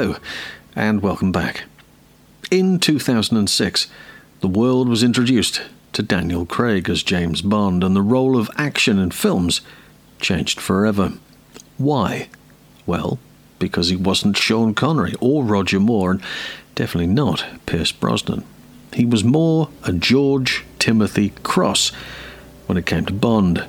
Hello, 0.00 0.16
and 0.74 1.02
welcome 1.02 1.30
back. 1.30 1.64
In 2.50 2.78
2006, 2.78 3.86
the 4.40 4.48
world 4.48 4.88
was 4.88 5.02
introduced 5.02 5.60
to 5.92 6.02
Daniel 6.02 6.46
Craig 6.46 6.88
as 6.88 7.02
James 7.02 7.42
Bond, 7.42 7.84
and 7.84 7.94
the 7.94 8.00
role 8.00 8.38
of 8.38 8.48
action 8.56 8.98
in 8.98 9.10
films 9.10 9.60
changed 10.18 10.58
forever. 10.58 11.12
Why? 11.76 12.30
Well, 12.86 13.18
because 13.58 13.90
he 13.90 13.96
wasn't 13.96 14.38
Sean 14.38 14.72
Connery 14.72 15.16
or 15.20 15.44
Roger 15.44 15.78
Moore, 15.78 16.12
and 16.12 16.22
definitely 16.74 17.12
not 17.12 17.44
Pierce 17.66 17.92
Brosnan. 17.92 18.42
He 18.94 19.04
was 19.04 19.22
more 19.22 19.68
a 19.82 19.92
George 19.92 20.64
Timothy 20.78 21.34
Cross 21.42 21.92
when 22.64 22.78
it 22.78 22.86
came 22.86 23.04
to 23.04 23.12
Bond. 23.12 23.66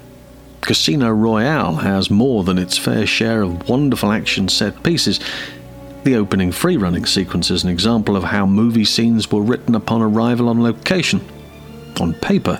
Casino 0.61 1.09
Royale 1.09 1.77
has 1.77 2.09
more 2.09 2.45
than 2.45 2.57
its 2.57 2.77
fair 2.77 3.05
share 3.05 3.41
of 3.41 3.67
wonderful 3.67 4.13
action 4.13 4.48
set 4.48 4.81
pieces. 4.81 5.20
The 6.03 6.15
opening 6.15 6.51
free 6.51 6.77
running 6.77 7.05
sequence 7.05 7.51
is 7.51 7.63
an 7.63 7.69
example 7.69 8.15
of 8.15 8.23
how 8.23 8.47
movie 8.47 8.85
scenes 8.85 9.31
were 9.31 9.43
written 9.43 9.75
upon 9.75 10.01
arrival 10.01 10.49
on 10.49 10.63
location. 10.63 11.21
On 11.99 12.15
paper, 12.15 12.59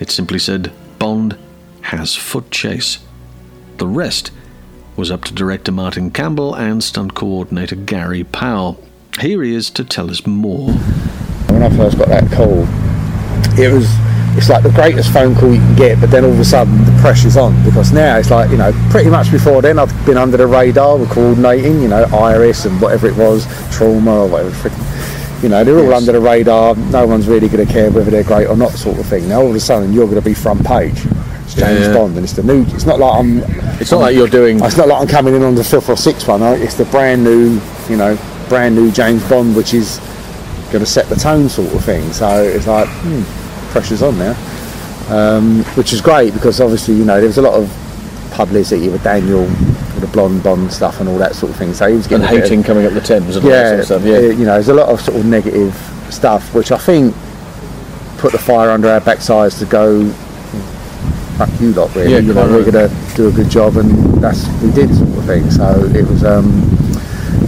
it 0.00 0.10
simply 0.10 0.40
said 0.40 0.72
Bond 0.98 1.38
has 1.82 2.16
foot 2.16 2.50
chase. 2.50 2.98
The 3.76 3.86
rest 3.86 4.32
was 4.96 5.08
up 5.08 5.22
to 5.26 5.32
director 5.32 5.70
Martin 5.70 6.10
Campbell 6.10 6.52
and 6.54 6.82
stunt 6.82 7.14
coordinator 7.14 7.76
Gary 7.76 8.24
Powell. 8.24 8.84
Here 9.20 9.44
he 9.44 9.54
is 9.54 9.70
to 9.70 9.84
tell 9.84 10.10
us 10.10 10.26
more. 10.26 10.72
When 10.72 11.62
I 11.62 11.70
first 11.76 11.96
got 11.96 12.08
that 12.08 12.28
call, 12.32 12.66
it 13.56 13.72
was 13.72 13.86
it's 14.38 14.48
like 14.48 14.62
the 14.62 14.70
greatest 14.70 15.12
phone 15.12 15.34
call 15.34 15.52
you 15.52 15.58
can 15.60 15.74
get, 15.76 16.00
but 16.00 16.10
then 16.10 16.24
all 16.24 16.30
of 16.32 16.38
a 16.40 16.44
sudden 16.44 16.76
the 16.84 16.96
pressure's 17.02 17.36
on 17.36 17.62
because 17.64 17.92
now 17.92 18.16
it's 18.16 18.30
like 18.30 18.50
you 18.50 18.56
know 18.56 18.72
pretty 18.90 19.10
much 19.10 19.30
before 19.30 19.60
then 19.60 19.78
I've 19.78 19.92
been 20.06 20.16
under 20.16 20.36
the 20.36 20.46
radar 20.46 20.96
with 20.96 21.10
coordinating, 21.10 21.82
you 21.82 21.88
know 21.88 22.04
Iris 22.12 22.64
and 22.64 22.80
whatever 22.80 23.06
it 23.08 23.16
was, 23.16 23.46
trauma 23.76 24.20
or 24.22 24.28
whatever. 24.28 24.50
Freaking, 24.50 25.42
you 25.42 25.48
know 25.48 25.62
they're 25.64 25.78
all 25.78 25.90
Yes. 25.90 26.00
under 26.00 26.12
the 26.12 26.20
radar. 26.20 26.74
No 26.76 27.06
one's 27.06 27.28
really 27.28 27.48
going 27.48 27.66
to 27.66 27.72
care 27.72 27.90
whether 27.90 28.10
they're 28.10 28.24
great 28.24 28.46
or 28.46 28.56
not, 28.56 28.70
sort 28.72 28.98
of 28.98 29.06
thing. 29.06 29.28
Now 29.28 29.40
all 29.42 29.50
of 29.50 29.54
a 29.56 29.60
sudden 29.60 29.92
you're 29.92 30.06
going 30.06 30.16
to 30.16 30.22
be 30.24 30.34
front 30.34 30.64
page. 30.64 31.04
It's 31.44 31.54
James 31.54 31.80
Yeah. 31.86 31.94
Bond, 31.94 32.14
and 32.16 32.24
it's 32.24 32.32
the 32.34 32.42
new. 32.42 32.62
It's 32.74 32.84
not 32.86 32.98
like 33.00 33.14
I'm. 33.18 33.38
It's 33.80 33.90
not 33.90 34.00
like 34.00 34.14
you're 34.16 34.28
doing. 34.28 34.62
It's 34.62 34.76
not 34.76 34.88
like 34.88 35.00
I'm 35.00 35.08
coming 35.08 35.34
in 35.34 35.42
on 35.42 35.54
the 35.54 35.64
fifth 35.64 35.88
or 35.88 35.96
sixth 35.96 36.28
one. 36.28 36.42
It's 36.42 36.74
the 36.74 36.84
brand 36.86 37.24
new, 37.24 37.60
you 37.88 37.96
know, 37.96 38.18
brand 38.48 38.74
new 38.76 38.90
James 38.92 39.26
Bond, 39.28 39.56
which 39.56 39.72
is 39.74 39.98
going 40.70 40.84
to 40.84 40.86
set 40.86 41.06
the 41.08 41.16
tone, 41.16 41.48
sort 41.48 41.72
of 41.72 41.82
thing. 41.84 42.12
So 42.12 42.42
it's 42.42 42.66
like 42.66 42.86
hmm, 42.88 43.22
pressure's 43.68 44.02
on 44.02 44.18
now, 44.18 44.34
um, 45.08 45.64
which 45.76 45.92
is 45.92 46.00
great 46.00 46.32
because 46.34 46.60
obviously 46.60 46.94
you 46.94 47.04
know 47.04 47.18
there 47.18 47.26
was 47.26 47.38
a 47.38 47.42
lot 47.42 47.54
of 47.54 47.70
publicity 48.32 48.88
with 48.88 49.02
Daniel 49.02 49.42
with 49.42 50.00
the 50.00 50.06
blonde 50.08 50.42
Bond 50.42 50.72
stuff 50.72 51.00
and 51.00 51.08
all 51.08 51.18
that 51.18 51.34
sort 51.34 51.50
of 51.50 51.58
thing. 51.58 51.74
So 51.74 51.88
he 51.88 51.96
was 51.96 52.06
getting 52.06 52.26
a 52.26 52.28
bit 52.28 52.38
of- 52.38 52.44
hating 52.44 52.62
coming 52.62 52.86
up 52.86 52.92
the 52.92 53.00
Thames 53.00 53.36
and 53.36 53.44
all 53.44 53.50
that 53.50 53.56
yeah, 53.56 53.68
sort 53.70 53.80
of 53.80 53.86
stuff. 53.86 54.02
Yeah. 54.04 54.18
you 54.18 54.44
know, 54.44 54.54
there's 54.54 54.68
a 54.68 54.74
lot 54.74 54.88
of 54.88 55.00
sort 55.00 55.16
of 55.18 55.26
negative 55.26 55.74
stuff, 56.10 56.54
which 56.54 56.70
I 56.70 56.78
think 56.78 57.14
put 58.18 58.32
the 58.32 58.38
fire 58.38 58.70
under 58.70 58.88
our 58.88 59.00
backsides 59.00 59.58
to 59.60 59.66
go. 59.66 60.08
Fuck 61.38 61.50
you 61.60 61.72
lot, 61.72 61.94
really. 61.94 62.12
Yeah, 62.12 62.18
you 62.18 62.34
know, 62.34 62.46
we're 62.48 62.70
gonna 62.70 62.90
do 63.14 63.28
a 63.28 63.32
good 63.32 63.48
job, 63.48 63.76
and 63.76 63.90
that's 64.22 64.46
we 64.60 64.72
did 64.72 64.92
sort 64.94 65.08
of 65.08 65.24
thing. 65.24 65.50
So 65.50 65.84
it 65.94 66.04
was, 66.06 66.24
um, 66.24 66.46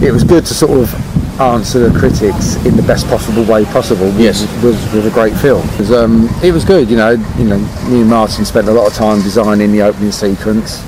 it 0.01 0.11
was 0.11 0.23
good 0.23 0.45
to 0.45 0.53
sort 0.53 0.79
of 0.79 1.10
answer 1.41 1.89
the 1.89 1.97
critics 1.99 2.55
in 2.65 2.75
the 2.75 2.83
best 2.83 3.07
possible 3.07 3.43
way 3.43 3.65
possible. 3.65 4.05
with- 4.05 4.19
Yes. 4.19 4.41
was 4.63 4.75
with 4.93 5.05
a 5.07 5.09
great 5.11 5.35
film. 5.37 5.67
It 5.73 5.79
was, 5.79 5.91
um, 5.91 6.29
it 6.43 6.51
was 6.53 6.63
good. 6.63 6.89
You 6.89 6.97
know, 6.97 7.11
you 7.37 7.45
know, 7.45 7.57
me 7.89 8.01
and 8.01 8.09
Martin 8.09 8.45
spent 8.45 8.67
a 8.67 8.71
lot 8.71 8.87
of 8.87 8.93
time 8.93 9.21
designing 9.21 9.71
the 9.71 9.81
opening 9.81 10.11
sequence. 10.11 10.79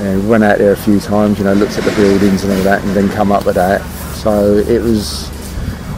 We 0.00 0.16
went 0.20 0.44
out 0.44 0.58
there 0.58 0.72
a 0.72 0.76
few 0.76 0.98
times, 0.98 1.38
you 1.38 1.44
know, 1.44 1.52
looked 1.52 1.76
at 1.76 1.84
the 1.84 1.90
buildings 1.92 2.42
and 2.44 2.52
all 2.52 2.62
that, 2.64 2.82
and 2.84 2.94
then 2.96 3.08
come 3.10 3.30
up 3.30 3.44
with 3.44 3.56
that. 3.56 3.82
So 4.14 4.56
it 4.56 4.80
was, 4.82 5.28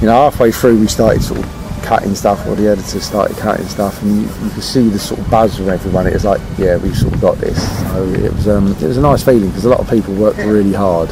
you 0.01 0.07
know, 0.07 0.13
halfway 0.15 0.51
through 0.51 0.79
we 0.81 0.89
started 0.89 1.23
sort 1.23 1.39
of 1.41 1.47
cutting 1.83 2.15
stuff, 2.15 2.45
or 2.49 2.55
the 2.57 2.69
editor 2.69 3.01
started 3.01 3.37
cutting 3.37 3.67
stuff, 3.69 4.03
and 4.03 4.23
you, 4.23 4.29
you 4.45 4.51
could 4.51 4.63
see 4.63 4.89
the 4.89 4.99
sort 4.99 5.21
of 5.21 5.31
buzz 5.31 5.57
from 5.57 5.69
everyone. 5.69 6.07
It 6.09 6.15
was 6.15 6.25
like, 6.25 6.41
yeah, 6.59 6.77
we've 6.79 6.97
sort 6.97 7.13
of 7.15 7.21
got 7.21 7.39
this. 7.39 7.59
So 7.93 8.05
it 8.05 8.33
was, 8.33 8.49
um, 8.49 8.73
it 8.81 8.83
was 8.89 8.97
a 8.97 9.01
nice 9.01 9.23
feeling 9.23 9.49
because 9.49 9.65
a 9.67 9.69
lot 9.69 9.79
of 9.81 9.89
people 9.89 10.15
worked 10.15 10.39
really 10.39 10.73
hard. 10.73 11.11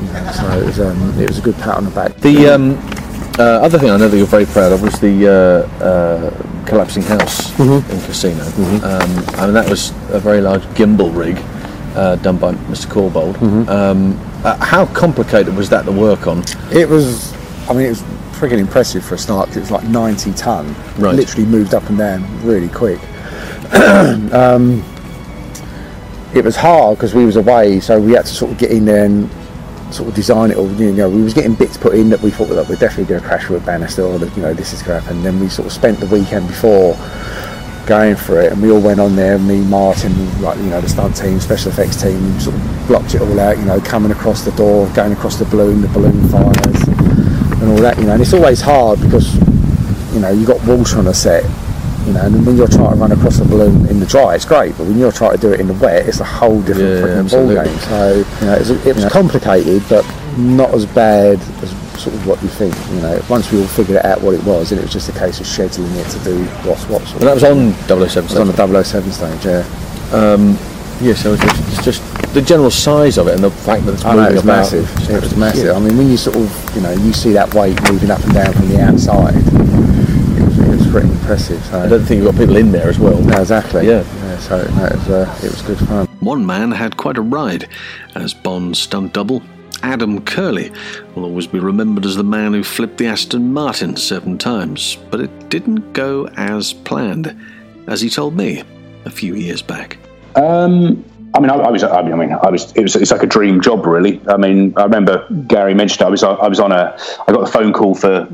You 0.00 0.12
know, 0.12 0.32
so 0.32 0.58
it 0.60 0.64
was, 0.66 0.80
um, 0.80 1.20
it 1.20 1.28
was 1.28 1.38
a 1.38 1.42
good 1.42 1.56
pat 1.56 1.76
on 1.76 1.84
the 1.84 1.90
back. 1.90 2.14
The 2.16 2.48
um, 2.48 2.76
uh, 3.38 3.60
other 3.64 3.78
thing 3.78 3.90
I 3.90 3.96
know 3.96 4.08
that 4.08 4.16
you're 4.16 4.26
very 4.26 4.46
proud 4.46 4.72
of 4.72 4.82
was 4.82 4.98
the 5.00 5.26
uh, 5.28 5.84
uh, 5.84 6.64
collapsing 6.66 7.02
house 7.02 7.50
Mm-hmm. 7.56 7.90
in 7.90 8.00
Casino. 8.02 8.42
Um, 8.84 9.24
I 9.40 9.44
mean, 9.46 9.54
that 9.54 9.68
was 9.68 9.90
a 10.10 10.20
very 10.20 10.40
large 10.42 10.62
gimbal 10.74 11.14
rig 11.16 11.38
uh, 11.96 12.16
done 12.16 12.36
by 12.36 12.52
Mr. 12.70 12.86
Corbould. 12.86 13.34
Mm-hmm. 13.36 13.68
Um, 13.68 14.20
uh, 14.44 14.56
how 14.64 14.84
complicated 14.86 15.54
was 15.56 15.70
that 15.70 15.84
to 15.86 15.92
work 15.92 16.26
on? 16.26 16.44
It 16.70 16.88
was, 16.88 17.32
I 17.68 17.72
mean, 17.72 17.86
it 17.86 17.88
was 17.90 18.02
freaking 18.36 18.58
impressive 18.58 19.02
for 19.02 19.14
a 19.14 19.18
start 19.18 19.48
'cause 19.48 19.56
it 19.56 19.60
was 19.60 19.70
like 19.70 19.84
90 19.84 20.32
ton. 20.34 20.74
Right. 20.98 21.14
Literally 21.14 21.46
moved 21.46 21.72
up 21.72 21.88
and 21.88 21.96
down 21.96 22.26
really 22.44 22.68
quick. 22.68 23.00
um, 24.34 24.84
it 26.34 26.44
was 26.44 26.54
hard 26.56 26.98
because 26.98 27.14
we 27.14 27.24
was 27.24 27.36
away, 27.36 27.80
so 27.80 27.98
we 27.98 28.12
had 28.12 28.26
to 28.26 28.34
sort 28.34 28.52
of 28.52 28.58
get 28.58 28.70
in 28.70 28.84
there 28.84 29.04
and 29.06 29.30
sort 29.92 30.08
of 30.08 30.14
design 30.14 30.50
it 30.50 30.56
all. 30.56 30.70
You 30.72 30.92
know, 30.92 31.08
we 31.08 31.22
was 31.22 31.34
getting 31.34 31.54
bits 31.54 31.76
put 31.76 31.94
in 31.94 32.10
that 32.10 32.20
we 32.20 32.30
thought 32.30 32.48
that 32.48 32.68
we're 32.68 32.76
definitely 32.76 33.04
going 33.04 33.20
to 33.20 33.26
crash 33.26 33.48
with 33.48 33.62
a 33.62 33.66
banister, 33.66 34.02
or 34.02 34.18
that 34.18 34.34
you 34.36 34.42
know 34.42 34.54
this 34.54 34.72
is 34.72 34.82
going 34.82 35.00
to 35.00 35.04
happen. 35.04 35.22
Then 35.22 35.40
we 35.40 35.48
sort 35.48 35.66
of 35.66 35.72
spent 35.72 36.00
the 36.00 36.06
weekend 36.06 36.48
before 36.48 36.96
going 37.86 38.16
for 38.16 38.40
it, 38.40 38.52
and 38.52 38.60
we 38.60 38.70
all 38.70 38.80
went 38.80 39.00
on 39.00 39.16
there. 39.16 39.38
Me, 39.38 39.60
Martin, 39.60 40.42
like 40.42 40.58
you 40.58 40.70
know 40.70 40.80
the 40.80 40.88
stunt 40.88 41.16
team, 41.16 41.40
special 41.40 41.70
effects 41.70 42.00
team, 42.02 42.38
sort 42.40 42.56
of 42.56 42.88
blocked 42.88 43.14
it 43.14 43.22
all 43.22 43.40
out. 43.40 43.56
You 43.58 43.64
know, 43.64 43.80
coming 43.80 44.10
across 44.10 44.44
the 44.44 44.52
door, 44.52 44.88
going 44.94 45.12
across 45.12 45.36
the 45.36 45.44
balloon, 45.46 45.80
the 45.80 45.88
balloon 45.88 46.28
fires, 46.28 46.82
and 47.60 47.70
all 47.70 47.78
that. 47.78 47.96
You 47.98 48.04
know, 48.04 48.12
and 48.12 48.22
it's 48.22 48.34
always 48.34 48.60
hard 48.60 49.00
because 49.00 49.34
you 50.14 50.20
know 50.20 50.30
you 50.30 50.46
got 50.46 50.64
water 50.66 50.98
on 50.98 51.06
a 51.06 51.14
set. 51.14 51.44
You 52.06 52.12
know, 52.12 52.20
and 52.22 52.46
when 52.46 52.56
you're 52.56 52.68
trying 52.68 52.90
to 52.94 52.96
run 52.96 53.10
across 53.10 53.38
the 53.38 53.44
balloon 53.44 53.86
in 53.86 53.98
the 53.98 54.06
dry, 54.06 54.36
it's 54.36 54.44
great, 54.44 54.76
but 54.78 54.86
when 54.86 54.96
you're 54.96 55.10
trying 55.10 55.32
to 55.32 55.38
do 55.38 55.52
it 55.52 55.58
in 55.58 55.66
the 55.66 55.74
wet, 55.74 56.06
it's 56.06 56.20
a 56.20 56.24
whole 56.24 56.62
different 56.62 56.88
Yeah, 56.88 57.02
freaking 57.02 57.30
ball 57.30 57.64
game. 57.64 57.78
So 57.80 58.14
you 58.40 58.46
know, 58.46 58.54
it 58.54 58.58
was, 58.60 58.70
it 58.86 58.94
was 58.94 59.04
complicated, 59.12 59.82
but 59.88 60.06
not 60.38 60.72
as 60.72 60.86
bad 60.86 61.40
as 61.62 61.70
sort 62.00 62.14
of 62.14 62.26
what 62.26 62.40
you 62.42 62.48
think. 62.48 62.74
You 62.90 63.00
know, 63.00 63.22
once 63.28 63.50
we 63.50 63.60
all 63.60 63.66
figured 63.66 64.04
out 64.04 64.20
what 64.20 64.34
it 64.34 64.44
was, 64.44 64.70
and 64.70 64.78
it 64.78 64.84
was 64.84 64.92
just 64.92 65.08
a 65.08 65.18
case 65.18 65.40
of 65.40 65.46
scheduling 65.46 65.96
it 65.96 66.08
to 66.10 66.24
do 66.24 66.44
what's 66.68 66.84
what. 66.88 67.02
Sort 67.02 67.22
And 67.22 67.28
that 67.28 67.34
was 67.34 67.44
on 67.44 67.72
007 67.88 68.24
it 68.24 68.30
was 68.30 68.36
on 68.36 68.46
the 68.46 68.84
007 68.84 69.10
stage, 69.10 69.44
yeah. 69.44 69.64
Um, 70.12 70.56
yeah. 71.00 71.14
so 71.14 71.34
it's 71.34 71.42
just, 71.42 71.72
it's 71.72 71.84
just 71.84 72.34
the 72.34 72.42
general 72.42 72.70
size 72.70 73.18
of 73.18 73.26
it 73.28 73.34
and 73.34 73.42
the 73.42 73.50
fact 73.50 73.84
that 73.86 73.94
it's 73.94 74.04
I 74.04 74.14
know, 74.14 74.28
it 74.28 74.34
was 74.34 74.44
about. 74.44 74.58
massive. 74.58 75.10
It 75.10 75.22
was 75.22 75.36
massive. 75.36 75.74
I 75.74 75.80
mean, 75.80 75.96
when 75.96 76.08
you 76.10 76.16
sort 76.16 76.36
of, 76.36 76.76
you 76.76 76.82
know, 76.82 76.92
you 76.92 77.12
see 77.12 77.32
that 77.32 77.52
weight 77.54 77.80
moving 77.90 78.10
up 78.10 78.22
and 78.22 78.34
down 78.34 78.52
from 78.52 78.68
the 78.68 78.80
outside, 78.80 79.34
it 79.34 80.44
was, 80.44 80.58
it 80.58 80.68
was 80.68 80.85
pretty 81.00 81.12
impressive. 81.12 81.62
So. 81.66 81.80
I 81.80 81.88
don't 81.88 82.04
think 82.04 82.22
you've 82.22 82.32
got 82.32 82.40
people 82.40 82.56
in 82.56 82.72
there 82.72 82.88
as 82.88 82.98
well. 82.98 83.20
No, 83.20 83.38
exactly. 83.38 83.86
Yeah. 83.86 84.02
so 84.38 84.56
no, 84.56 84.86
it 84.86 84.94
was 84.94 85.10
uh, 85.10 85.40
it 85.42 85.50
was 85.50 85.60
good 85.62 85.78
fun. 85.78 86.06
One 86.20 86.46
man 86.46 86.70
had 86.70 86.96
quite 86.96 87.18
a 87.18 87.20
ride 87.20 87.68
as 88.14 88.32
Bond's 88.32 88.78
stunt 88.78 89.12
double. 89.12 89.42
Adam 89.82 90.22
Kirley 90.22 90.74
will 91.14 91.24
always 91.24 91.46
be 91.46 91.58
remembered 91.58 92.06
as 92.06 92.16
the 92.16 92.24
man 92.24 92.54
who 92.54 92.64
flipped 92.64 92.96
the 92.96 93.06
Aston 93.08 93.52
Martin 93.52 93.94
seven 93.96 94.38
times, 94.38 94.96
but 95.10 95.20
it 95.20 95.50
didn't 95.50 95.92
go 95.92 96.28
as 96.38 96.72
planned, 96.72 97.38
as 97.88 98.00
he 98.00 98.08
told 98.08 98.34
me 98.34 98.62
a 99.04 99.10
few 99.10 99.34
years 99.34 99.60
back. 99.60 99.98
Um, 100.34 101.04
I 101.34 101.40
mean, 101.40 101.50
I, 101.50 101.56
I 101.56 101.70
was. 101.70 101.84
I 101.84 102.00
mean, 102.00 102.12
I 102.14 102.16
mean, 102.16 102.32
I 102.32 102.48
was. 102.48 102.72
It 102.72 102.80
was. 102.80 102.96
It's 102.96 103.10
like 103.10 103.22
a 103.22 103.26
dream 103.26 103.60
job, 103.60 103.84
really. 103.84 104.18
I 104.28 104.38
mean, 104.38 104.72
I 104.78 104.84
remember 104.84 105.28
Gary 105.46 105.74
mentioned. 105.74 106.06
I 106.06 106.08
was. 106.08 106.22
I 106.22 106.48
was 106.48 106.58
on 106.58 106.72
a. 106.72 106.98
I 107.28 107.32
got 107.32 107.46
a 107.46 107.52
phone 107.52 107.74
call 107.74 107.94
for, 107.94 108.26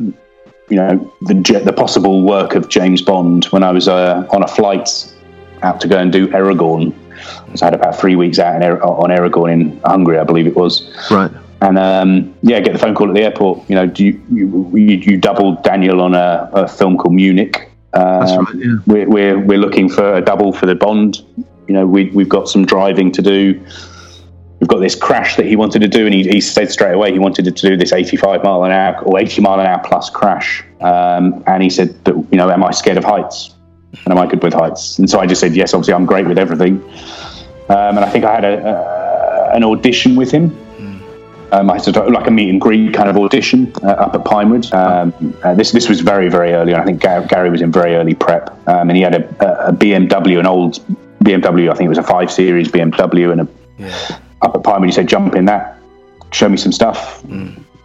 you 0.72 0.78
know, 0.78 1.12
the 1.20 1.34
the 1.64 1.72
possible 1.72 2.22
work 2.22 2.54
of 2.54 2.70
James 2.70 3.02
Bond 3.02 3.44
when 3.46 3.62
I 3.62 3.72
was 3.72 3.88
uh, 3.88 4.26
on 4.30 4.42
a 4.42 4.48
flight 4.48 4.88
out 5.60 5.82
to 5.82 5.88
go 5.88 5.98
and 5.98 6.10
do 6.10 6.28
Eragon. 6.28 6.94
So 7.54 7.66
I 7.66 7.66
had 7.66 7.74
about 7.74 8.00
three 8.00 8.16
weeks 8.16 8.38
out 8.38 8.56
in, 8.56 8.62
on 8.62 9.10
Eragon 9.10 9.52
in 9.52 9.80
Hungary, 9.84 10.18
I 10.18 10.24
believe 10.24 10.46
it 10.46 10.56
was. 10.56 10.90
Right. 11.10 11.30
And 11.60 11.78
um, 11.78 12.34
yeah, 12.42 12.58
get 12.60 12.72
the 12.72 12.78
phone 12.78 12.94
call 12.94 13.10
at 13.10 13.14
the 13.14 13.20
airport. 13.20 13.68
You 13.68 13.74
know, 13.74 13.86
do 13.86 14.02
you 14.02 14.22
you, 14.32 14.70
you, 14.74 14.96
you 14.96 15.16
doubled 15.18 15.62
Daniel 15.62 16.00
on 16.00 16.14
a, 16.14 16.48
a 16.54 16.66
film 16.66 16.96
called 16.96 17.12
Munich. 17.14 17.70
Um, 17.92 18.20
That's 18.20 18.36
right, 18.38 18.54
yeah. 18.54 18.76
We're, 18.86 19.08
we're 19.10 19.38
we're 19.40 19.58
looking 19.58 19.90
for 19.90 20.14
a 20.14 20.22
double 20.22 20.54
for 20.54 20.64
the 20.64 20.74
Bond. 20.74 21.20
You 21.68 21.74
know, 21.74 21.86
we 21.86 22.06
we've 22.12 22.30
got 22.30 22.48
some 22.48 22.64
driving 22.64 23.12
to 23.12 23.20
do. 23.20 23.62
We've 24.62 24.68
got 24.68 24.78
this 24.78 24.94
crash 24.94 25.34
that 25.38 25.46
he 25.46 25.56
wanted 25.56 25.80
to 25.80 25.88
do, 25.88 26.06
and 26.06 26.14
he, 26.14 26.22
he 26.22 26.40
said 26.40 26.70
straight 26.70 26.94
away 26.94 27.10
he 27.10 27.18
wanted 27.18 27.46
to 27.46 27.50
do 27.50 27.76
this 27.76 27.92
85 27.92 28.44
mile 28.44 28.62
an 28.62 28.70
hour 28.70 28.96
or 29.02 29.18
80 29.18 29.40
mile 29.40 29.58
an 29.58 29.66
hour 29.66 29.82
plus 29.84 30.08
crash. 30.08 30.62
Um, 30.80 31.42
and 31.48 31.64
he 31.64 31.68
said, 31.68 31.92
"But 32.04 32.14
you 32.14 32.36
know, 32.36 32.48
am 32.48 32.62
I 32.62 32.70
scared 32.70 32.96
of 32.96 33.02
heights? 33.02 33.56
And 34.04 34.12
am 34.12 34.18
I 34.18 34.26
good 34.28 34.40
with 34.40 34.54
heights?" 34.54 35.00
And 35.00 35.10
so 35.10 35.18
I 35.18 35.26
just 35.26 35.40
said, 35.40 35.56
"Yes, 35.56 35.74
obviously, 35.74 35.94
I'm 35.94 36.06
great 36.06 36.28
with 36.28 36.38
everything." 36.38 36.80
Um, 37.70 37.96
and 37.96 38.04
I 38.04 38.08
think 38.08 38.24
I 38.24 38.32
had 38.32 38.44
a, 38.44 38.62
uh, 38.62 39.50
an 39.52 39.64
audition 39.64 40.14
with 40.14 40.30
him. 40.30 40.56
Um, 41.50 41.68
I 41.68 41.74
had 41.74 41.82
to, 41.92 42.04
like 42.04 42.28
a 42.28 42.30
meet 42.30 42.48
and 42.48 42.60
greet 42.60 42.94
kind 42.94 43.08
of 43.08 43.16
audition 43.16 43.72
uh, 43.82 43.88
up 43.88 44.14
at 44.14 44.24
Pinewood. 44.24 44.72
Um, 44.72 45.12
uh, 45.42 45.54
this 45.54 45.72
this 45.72 45.88
was 45.88 46.02
very 46.02 46.28
very 46.28 46.52
early 46.52 46.72
on. 46.72 46.80
I 46.80 46.84
think 46.84 47.02
Gary, 47.02 47.26
Gary 47.26 47.50
was 47.50 47.62
in 47.62 47.72
very 47.72 47.96
early 47.96 48.14
prep, 48.14 48.50
um, 48.68 48.90
and 48.90 48.96
he 48.96 49.02
had 49.02 49.16
a, 49.16 49.68
a 49.70 49.72
BMW, 49.72 50.38
an 50.38 50.46
old 50.46 50.78
BMW. 51.24 51.68
I 51.68 51.74
think 51.74 51.86
it 51.86 51.88
was 51.88 51.98
a 51.98 52.04
five 52.04 52.30
series 52.30 52.68
BMW, 52.68 53.32
and 53.32 53.40
a, 53.40 53.48
up 54.42 54.54
at 54.54 54.62
Pinewood. 54.62 54.88
He 54.88 54.92
said, 54.92 55.08
"Jump 55.08 55.34
in 55.34 55.46
that." 55.46 55.78
show 56.32 56.48
me 56.48 56.56
some 56.56 56.72
stuff. 56.72 57.22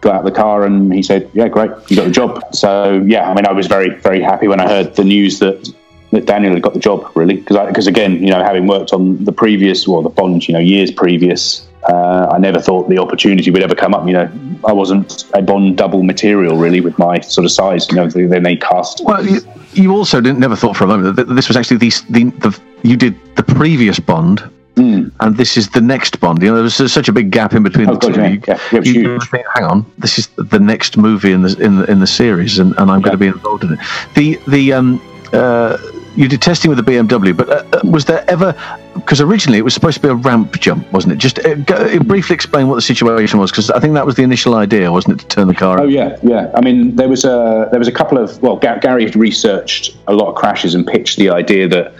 Got 0.00 0.14
out 0.14 0.18
of 0.20 0.24
the 0.24 0.36
car 0.36 0.64
and 0.64 0.92
he 0.92 1.02
said, 1.02 1.28
"Yeah, 1.34 1.48
great, 1.48 1.70
you 1.88 1.96
got 1.96 2.04
the 2.04 2.10
job." 2.10 2.42
So 2.54 3.02
yeah, 3.06 3.30
I 3.30 3.34
mean, 3.34 3.46
I 3.46 3.52
was 3.52 3.66
very 3.66 3.90
very 3.96 4.20
happy 4.20 4.48
when 4.48 4.60
I 4.60 4.68
heard 4.68 4.94
the 4.96 5.04
news 5.04 5.38
that 5.40 5.72
that 6.12 6.24
Daniel 6.24 6.54
had 6.54 6.62
got 6.62 6.74
the 6.74 6.80
job. 6.80 7.10
Really, 7.14 7.36
because 7.36 7.66
because 7.66 7.86
again, 7.86 8.22
you 8.22 8.30
know, 8.30 8.42
having 8.42 8.66
worked 8.66 8.92
on 8.92 9.22
the 9.24 9.32
previous 9.32 9.86
or 9.88 10.02
the 10.02 10.08
Bond, 10.08 10.46
you 10.46 10.54
know, 10.54 10.60
years 10.60 10.90
previous. 10.90 11.64
Uh, 11.88 12.28
I 12.32 12.38
never 12.38 12.60
thought 12.60 12.88
the 12.88 12.98
opportunity 12.98 13.50
would 13.50 13.62
ever 13.62 13.74
come 13.74 13.94
up. 13.94 14.06
You 14.06 14.12
know, 14.12 14.30
I 14.66 14.72
wasn't 14.72 15.24
a 15.32 15.40
Bond 15.40 15.76
double 15.76 16.02
material 16.02 16.56
really 16.56 16.80
with 16.80 16.98
my 16.98 17.20
sort 17.20 17.44
of 17.44 17.50
size. 17.50 17.88
You 17.88 17.96
know, 17.96 18.08
then 18.08 18.42
they 18.42 18.56
cast. 18.56 19.02
Well, 19.04 19.24
you, 19.24 19.40
you 19.72 19.92
also 19.92 20.20
didn't 20.20 20.38
never 20.38 20.56
thought 20.56 20.76
for 20.76 20.84
a 20.84 20.88
moment 20.88 21.16
that 21.16 21.28
this 21.28 21.48
was 21.48 21.56
actually 21.56 21.78
the, 21.78 21.90
the, 22.10 22.24
the 22.40 22.60
you 22.82 22.96
did 22.96 23.16
the 23.36 23.42
previous 23.42 23.98
Bond, 23.98 24.42
Hmm. 24.78 25.08
and 25.20 25.36
this 25.36 25.56
is 25.56 25.68
the 25.70 25.80
next 25.80 26.20
Bond. 26.20 26.40
You 26.42 26.48
know, 26.48 26.54
there 26.54 26.62
was 26.64 26.74
such 26.92 27.08
a 27.08 27.12
big 27.12 27.30
gap 27.30 27.52
in 27.54 27.62
between 27.62 27.88
Oh, 27.88 27.94
the 27.94 27.98
God, 27.98 28.14
two. 28.14 28.20
yeah, 28.20 28.28
You, 28.28 28.40
yeah, 28.48 28.58
it 28.72 28.78
was 28.78 28.88
you 28.88 29.00
huge. 29.00 29.28
think, 29.30 29.46
hang 29.54 29.64
on, 29.64 29.84
this 29.98 30.18
is 30.18 30.28
the 30.36 30.58
next 30.60 30.96
movie 30.96 31.32
in 31.32 31.42
the 31.42 31.56
in 31.60 31.76
the, 31.78 31.84
in 31.90 31.98
the 32.00 32.06
series, 32.06 32.58
and, 32.58 32.74
and 32.78 32.90
I'm 32.90 33.00
going 33.00 33.12
to 33.12 33.18
be 33.18 33.26
involved 33.26 33.64
in 33.64 33.72
it. 33.74 33.78
The 34.14 34.38
the 34.48 34.72
um 34.72 35.00
uh, 35.32 35.76
you 36.16 36.26
did 36.26 36.40
testing 36.42 36.68
with 36.70 36.84
the 36.84 36.90
BMW, 36.90 37.36
but 37.36 37.48
uh, 37.48 37.64
uh, 37.76 37.80
was 37.84 38.04
there 38.06 38.24
ever? 38.28 38.54
Because 38.94 39.20
originally 39.20 39.58
it 39.58 39.62
was 39.62 39.74
supposed 39.74 39.96
to 39.96 40.02
be 40.02 40.08
a 40.08 40.14
ramp 40.14 40.58
jump, 40.58 40.90
wasn't 40.92 41.12
it? 41.12 41.16
Just 41.16 41.38
uh, 41.44 41.54
go, 41.54 41.74
uh, 41.76 41.98
briefly 42.02 42.34
explain 42.34 42.66
what 42.68 42.74
the 42.76 42.82
situation 42.82 43.38
was, 43.38 43.50
because 43.52 43.70
I 43.70 43.78
think 43.78 43.94
that 43.94 44.04
was 44.06 44.16
the 44.16 44.22
initial 44.24 44.54
idea, 44.56 44.90
wasn't 44.90 45.14
it, 45.20 45.28
to 45.28 45.28
turn 45.36 45.46
the 45.48 45.54
car? 45.54 45.80
Oh 45.80 45.86
yeah, 45.86 46.16
yeah. 46.22 46.50
I 46.54 46.60
mean, 46.60 46.96
there 46.96 47.08
was 47.08 47.24
a 47.24 47.68
there 47.70 47.78
was 47.78 47.88
a 47.88 47.92
couple 47.92 48.18
of 48.18 48.40
well, 48.42 48.56
Ga- 48.56 48.78
Gary 48.80 49.04
had 49.04 49.14
researched 49.16 49.96
a 50.08 50.12
lot 50.14 50.28
of 50.28 50.34
crashes 50.34 50.74
and 50.74 50.86
pitched 50.86 51.18
the 51.18 51.30
idea 51.30 51.68
that 51.68 51.94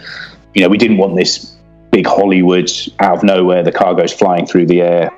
you 0.53 0.61
know 0.63 0.69
we 0.69 0.77
didn't 0.77 0.97
want 0.97 1.15
this 1.15 1.48
big 1.91 2.07
Hollywood 2.07 2.71
out 2.99 3.17
of 3.17 3.23
nowhere 3.23 3.63
the 3.63 3.71
car 3.71 3.95
goes 3.95 4.13
flying 4.13 4.45
through 4.45 4.67
the 4.67 4.81
air. 4.81 5.11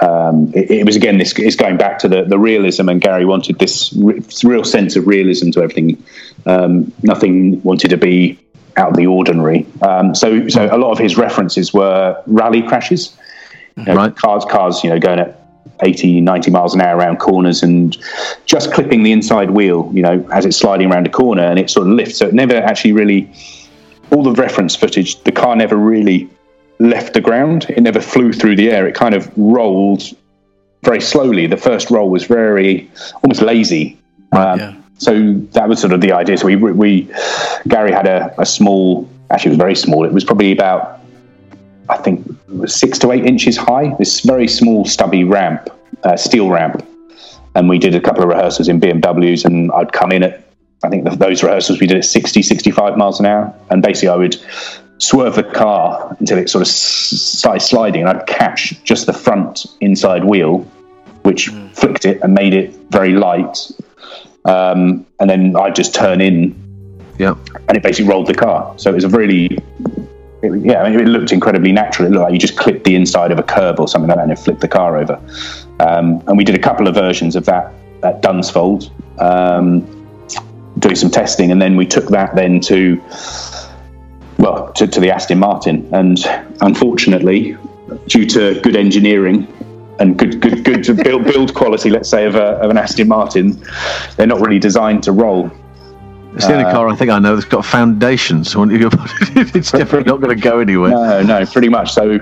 Um, 0.00 0.52
it, 0.54 0.70
it 0.70 0.86
was 0.86 0.96
again 0.96 1.18
this 1.18 1.38
is 1.38 1.54
going 1.56 1.76
back 1.76 1.98
to 2.00 2.08
the, 2.08 2.24
the 2.24 2.38
realism, 2.38 2.88
and 2.88 3.00
Gary 3.00 3.24
wanted 3.24 3.58
this 3.58 3.92
re- 3.92 4.22
real 4.42 4.64
sense 4.64 4.96
of 4.96 5.06
realism 5.06 5.50
to 5.50 5.62
everything. 5.62 6.02
Um, 6.46 6.92
nothing 7.02 7.62
wanted 7.62 7.88
to 7.88 7.96
be 7.96 8.38
out 8.76 8.90
of 8.90 8.96
the 8.96 9.06
ordinary. 9.06 9.66
Um, 9.82 10.14
so 10.14 10.48
so 10.48 10.66
a 10.74 10.78
lot 10.78 10.92
of 10.92 10.98
his 10.98 11.16
references 11.16 11.74
were 11.74 12.20
rally 12.26 12.62
crashes. 12.62 13.16
You 13.76 13.84
know, 13.84 13.94
Right. 13.94 14.16
Cars, 14.16 14.44
cars, 14.44 14.84
you 14.84 14.90
know, 14.90 14.98
going 14.98 15.18
at 15.18 15.42
80, 15.82 16.20
90 16.20 16.50
miles 16.50 16.74
an 16.74 16.80
hour 16.80 16.96
around 16.96 17.18
corners 17.18 17.62
and 17.62 17.96
just 18.46 18.72
clipping 18.72 19.02
the 19.02 19.12
inside 19.12 19.50
wheel, 19.50 19.90
you 19.94 20.02
know, 20.02 20.26
as 20.32 20.44
it's 20.44 20.56
sliding 20.56 20.90
around 20.90 21.06
a 21.06 21.10
corner 21.10 21.42
and 21.42 21.58
it 21.58 21.70
sort 21.70 21.86
of 21.86 21.94
lifts. 21.94 22.18
So 22.18 22.28
it 22.28 22.34
never 22.34 22.56
actually 22.56 22.92
really, 22.92 23.30
all 24.12 24.22
the 24.22 24.32
reference 24.32 24.76
footage, 24.76 25.22
the 25.24 25.32
car 25.32 25.56
never 25.56 25.76
really 25.76 26.28
left 26.78 27.14
the 27.14 27.20
ground. 27.20 27.66
It 27.68 27.80
never 27.80 28.00
flew 28.00 28.32
through 28.32 28.56
the 28.56 28.70
air. 28.70 28.86
It 28.86 28.94
kind 28.94 29.14
of 29.14 29.30
rolled 29.36 30.02
very 30.82 31.00
slowly. 31.00 31.46
The 31.46 31.56
first 31.56 31.90
roll 31.90 32.10
was 32.10 32.24
very, 32.24 32.90
almost 33.22 33.42
lazy. 33.42 33.98
Um, 34.32 34.58
Yeah. 34.58 34.74
So 34.98 35.32
that 35.52 35.68
was 35.68 35.80
sort 35.80 35.92
of 35.92 36.00
the 36.00 36.12
idea. 36.12 36.38
So 36.38 36.46
we, 36.46 36.54
we 36.54 37.12
Gary 37.66 37.90
had 37.90 38.06
a, 38.06 38.32
a 38.40 38.46
small, 38.46 39.08
actually 39.30 39.48
it 39.48 39.54
was 39.54 39.58
very 39.58 39.74
small. 39.74 40.04
It 40.04 40.12
was 40.12 40.22
probably 40.22 40.52
about 40.52 41.00
I 41.88 41.96
think 41.96 42.24
six 42.66 42.98
to 43.00 43.10
eight 43.12 43.24
inches 43.24 43.56
high. 43.56 43.94
This 43.98 44.20
very 44.20 44.46
small, 44.46 44.84
stubby 44.84 45.24
ramp, 45.24 45.68
uh, 46.04 46.16
steel 46.16 46.50
ramp, 46.50 46.86
and 47.54 47.68
we 47.68 47.78
did 47.78 47.94
a 47.94 48.00
couple 48.00 48.22
of 48.22 48.28
rehearsals 48.28 48.68
in 48.68 48.80
BMWs. 48.80 49.44
And 49.44 49.72
I'd 49.72 49.92
come 49.92 50.12
in 50.12 50.22
at, 50.22 50.44
I 50.84 50.88
think 50.88 51.08
those 51.18 51.42
rehearsals 51.42 51.80
we 51.80 51.86
did 51.86 51.98
at 51.98 52.04
60, 52.04 52.42
65 52.42 52.96
miles 52.96 53.20
an 53.20 53.26
hour, 53.26 53.54
and 53.70 53.82
basically 53.82 54.08
I 54.08 54.16
would 54.16 54.36
swerve 54.98 55.34
the 55.36 55.42
car 55.42 56.16
until 56.20 56.38
it 56.38 56.48
sort 56.48 56.62
of 56.62 56.68
started 56.68 57.60
sliding, 57.60 58.02
and 58.02 58.10
I'd 58.10 58.26
catch 58.26 58.82
just 58.84 59.06
the 59.06 59.12
front 59.12 59.66
inside 59.80 60.24
wheel, 60.24 60.58
which 61.22 61.50
flicked 61.72 62.04
it 62.04 62.20
and 62.22 62.34
made 62.34 62.54
it 62.54 62.74
very 62.90 63.12
light. 63.12 63.70
Um, 64.44 65.06
and 65.20 65.30
then 65.30 65.56
I'd 65.56 65.76
just 65.76 65.94
turn 65.94 66.20
in 66.20 66.54
Yeah. 67.18 67.34
and 67.68 67.76
it 67.76 67.82
basically 67.82 68.10
rolled 68.10 68.26
the 68.26 68.34
car. 68.34 68.74
So 68.76 68.90
it 68.90 68.94
was 68.94 69.04
a 69.04 69.08
really, 69.08 69.46
it, 70.42 70.64
yeah, 70.64 70.82
I 70.82 70.90
mean, 70.90 70.98
it 70.98 71.06
looked 71.06 71.30
incredibly 71.30 71.70
natural. 71.70 72.08
It 72.08 72.10
looked 72.10 72.24
like 72.24 72.32
you 72.32 72.40
just 72.40 72.56
clipped 72.56 72.82
the 72.82 72.96
inside 72.96 73.30
of 73.30 73.38
a 73.38 73.44
curb 73.44 73.78
or 73.78 73.86
something 73.86 74.08
like 74.08 74.16
that 74.16 74.24
and 74.24 74.32
it 74.32 74.38
flipped 74.40 74.60
the 74.60 74.68
car 74.68 74.96
over. 74.96 75.14
Um, 75.78 76.22
and 76.26 76.36
we 76.36 76.42
did 76.42 76.56
a 76.56 76.58
couple 76.58 76.88
of 76.88 76.94
versions 76.94 77.36
of 77.36 77.44
that 77.44 77.72
at 78.02 78.20
Dunsfold, 78.20 78.90
um, 79.20 79.86
doing 80.78 80.96
some 80.96 81.10
testing, 81.10 81.52
and 81.52 81.60
then 81.60 81.76
we 81.76 81.86
took 81.86 82.08
that 82.08 82.34
then 82.34 82.60
to, 82.60 83.00
well, 84.38 84.72
to, 84.72 84.86
to 84.86 85.00
the 85.00 85.10
Aston 85.10 85.38
Martin. 85.38 85.88
And 85.92 86.18
unfortunately, 86.60 87.56
due 88.06 88.26
to 88.26 88.60
good 88.60 88.76
engineering. 88.76 89.46
And 89.98 90.18
good, 90.18 90.40
good, 90.40 90.64
good 90.64 90.96
build, 91.04 91.24
build 91.24 91.54
quality, 91.54 91.90
let's 91.90 92.08
say, 92.08 92.24
of, 92.24 92.34
a, 92.34 92.56
of 92.62 92.70
an 92.70 92.78
Aston 92.78 93.06
Martin, 93.06 93.62
they're 94.16 94.26
not 94.26 94.40
really 94.40 94.58
designed 94.58 95.02
to 95.04 95.12
roll. 95.12 95.48
It's 96.34 96.46
the 96.46 96.54
only 96.54 96.64
Uh, 96.64 96.72
car 96.72 96.88
I 96.88 96.96
think 96.96 97.10
I 97.10 97.18
know 97.18 97.36
that's 97.36 97.46
got 97.46 97.64
foundations. 97.64 98.54
It's 98.56 99.70
definitely 99.70 100.04
not 100.04 100.20
going 100.20 100.34
to 100.34 100.42
go 100.42 100.58
anywhere. 100.58 100.90
No, 100.90 101.22
no, 101.22 101.46
pretty 101.46 101.68
much. 101.68 101.92
So, 101.92 102.18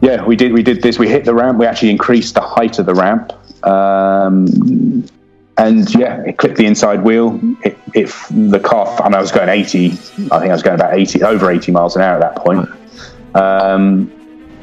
yeah, 0.00 0.24
we 0.24 0.34
did. 0.34 0.52
We 0.52 0.62
did 0.62 0.82
this. 0.82 0.98
We 0.98 1.08
hit 1.08 1.24
the 1.24 1.34
ramp. 1.34 1.58
We 1.58 1.66
actually 1.66 1.90
increased 1.90 2.34
the 2.34 2.40
height 2.40 2.78
of 2.78 2.86
the 2.86 2.94
ramp, 2.94 3.32
um, 3.64 5.04
and 5.58 5.92
yeah, 5.94 6.22
it 6.22 6.38
clipped 6.38 6.56
the 6.56 6.66
inside 6.66 7.02
wheel. 7.02 7.40
It, 7.64 7.78
it 7.94 8.06
the 8.30 8.60
car. 8.60 8.86
I 9.00 9.08
mean, 9.08 9.14
I 9.14 9.20
was 9.20 9.32
going 9.32 9.48
eighty. 9.48 9.92
I 10.30 10.38
think 10.38 10.50
I 10.50 10.52
was 10.52 10.62
going 10.62 10.76
about 10.76 10.94
eighty, 10.94 11.22
over 11.22 11.50
eighty 11.50 11.72
miles 11.72 11.96
an 11.96 12.02
hour 12.02 12.14
at 12.14 12.20
that 12.20 12.36
point. 12.36 12.68
Um, 13.34 14.12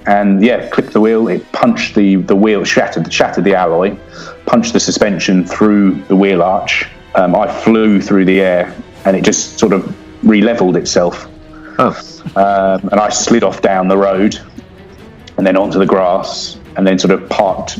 and 0.08 0.44
yeah, 0.44 0.70
clipped 0.70 0.94
the 0.94 1.02
wheel. 1.02 1.28
It 1.28 1.52
punched 1.52 1.96
the 1.96 2.16
the 2.16 2.36
wheel, 2.36 2.64
shattered 2.64 3.12
shattered 3.12 3.44
the 3.44 3.56
alloy, 3.56 3.98
punched 4.46 4.74
the 4.74 4.80
suspension 4.80 5.46
through 5.46 6.02
the 6.04 6.16
wheel 6.16 6.42
arch. 6.42 6.88
Um, 7.16 7.36
I 7.36 7.52
flew 7.64 8.02
through 8.02 8.26
the 8.26 8.42
air, 8.42 8.76
and 9.06 9.16
it 9.16 9.24
just 9.24 9.60
sort 9.60 9.74
of 9.74 9.96
re-leveled 10.24 10.76
itself 10.76 11.28
Oh, 11.78 11.98
um, 12.38 12.90
and 12.90 13.00
I 13.00 13.10
slid 13.10 13.44
off 13.44 13.62
down 13.62 13.88
the 13.88 13.98
road 13.98 14.40
and 15.38 15.46
then 15.46 15.58
onto 15.58 15.78
the 15.78 15.86
grass 15.86 16.58
and 16.78 16.88
then 16.88 16.98
sort 16.98 17.12
of 17.12 17.30
parked, 17.30 17.80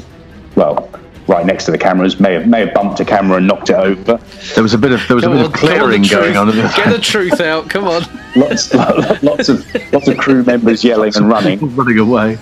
well, 0.56 0.90
right 1.27 1.45
next 1.45 1.66
to 1.66 1.72
the 1.72 1.77
cameras. 1.77 2.19
May 2.19 2.33
have 2.33 2.48
may 2.48 2.66
have 2.66 2.74
bumped 2.74 3.00
a 3.00 3.06
camera 3.06 3.38
and 3.38 3.48
knocked 3.48 3.69
it 3.69 3.75
over. 3.75 4.18
there 4.54 4.63
was 4.63 4.74
a 4.74 4.77
bit 4.77 4.92
of 4.92 5.07
there 5.07 5.16
was 5.16 5.24
Come 5.24 5.33
a 5.33 5.36
bit 5.36 5.45
on, 5.45 5.51
of 5.51 5.54
come 5.54 5.69
on, 5.69 5.77
clearing 5.77 6.04
going 6.04 6.38
on. 6.38 6.51
Get 6.51 6.92
the 6.92 7.00
truth 7.00 7.40
out. 7.40 7.69
Come 7.69 7.85
on. 7.85 8.04
Lots, 8.35 8.73
lots 9.23 9.47
of 9.47 9.94
lots 9.94 10.09
of 10.09 10.18
crew 10.18 10.44
members 10.44 10.83
yelling 10.83 11.16
and 11.16 11.30
running. 11.30 11.57
running 11.78 12.00
away. 12.00 12.38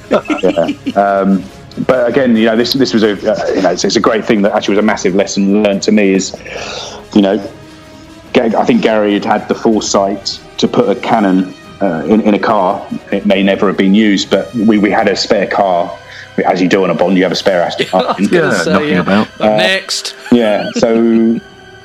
Um, 0.95 1.43
but 1.85 2.09
again, 2.09 2.35
you 2.35 2.45
know, 2.45 2.55
this 2.55 2.73
this 2.73 2.95
was 2.95 3.03
a 3.03 3.11
uh, 3.11 3.53
you 3.53 3.61
know 3.61 3.69
it's, 3.69 3.83
it's 3.83 3.95
a 3.95 3.99
great 3.99 4.25
thing 4.25 4.41
that 4.41 4.53
actually 4.53 4.75
was 4.75 4.83
a 4.83 4.87
massive 4.87 5.13
lesson 5.13 5.61
learned 5.61 5.83
to 5.83 5.91
me 5.91 6.13
is, 6.13 6.35
you 7.13 7.21
know, 7.21 7.33
I 8.35 8.65
think 8.65 8.81
Gary 8.81 9.13
had 9.13 9.25
had 9.25 9.47
the 9.47 9.55
foresight 9.55 10.41
to 10.57 10.67
put 10.67 10.89
a 10.89 10.99
cannon 10.99 11.53
uh, 11.81 12.03
in, 12.05 12.21
in 12.21 12.33
a 12.33 12.39
car. 12.39 12.87
It 13.11 13.25
may 13.25 13.43
never 13.43 13.67
have 13.67 13.77
been 13.77 13.93
used, 13.93 14.29
but 14.29 14.53
we, 14.55 14.77
we 14.77 14.89
had 14.89 15.07
a 15.07 15.15
spare 15.15 15.47
car. 15.47 15.95
As 16.45 16.61
you 16.61 16.67
do 16.67 16.83
on 16.83 16.89
a 16.89 16.95
Bond, 16.95 17.15
you 17.17 17.23
have 17.23 17.31
a 17.31 17.35
spare 17.35 17.61
Aston 17.61 17.87
I 17.93 18.03
Martin. 18.03 18.25
gonna 18.27 18.47
Yeah, 18.47 18.57
say, 18.63 18.71
knocking 18.73 18.97
about. 18.97 19.27
Up 19.41 19.57
next. 19.57 20.15
Yeah. 20.31 20.69
So 20.75 21.39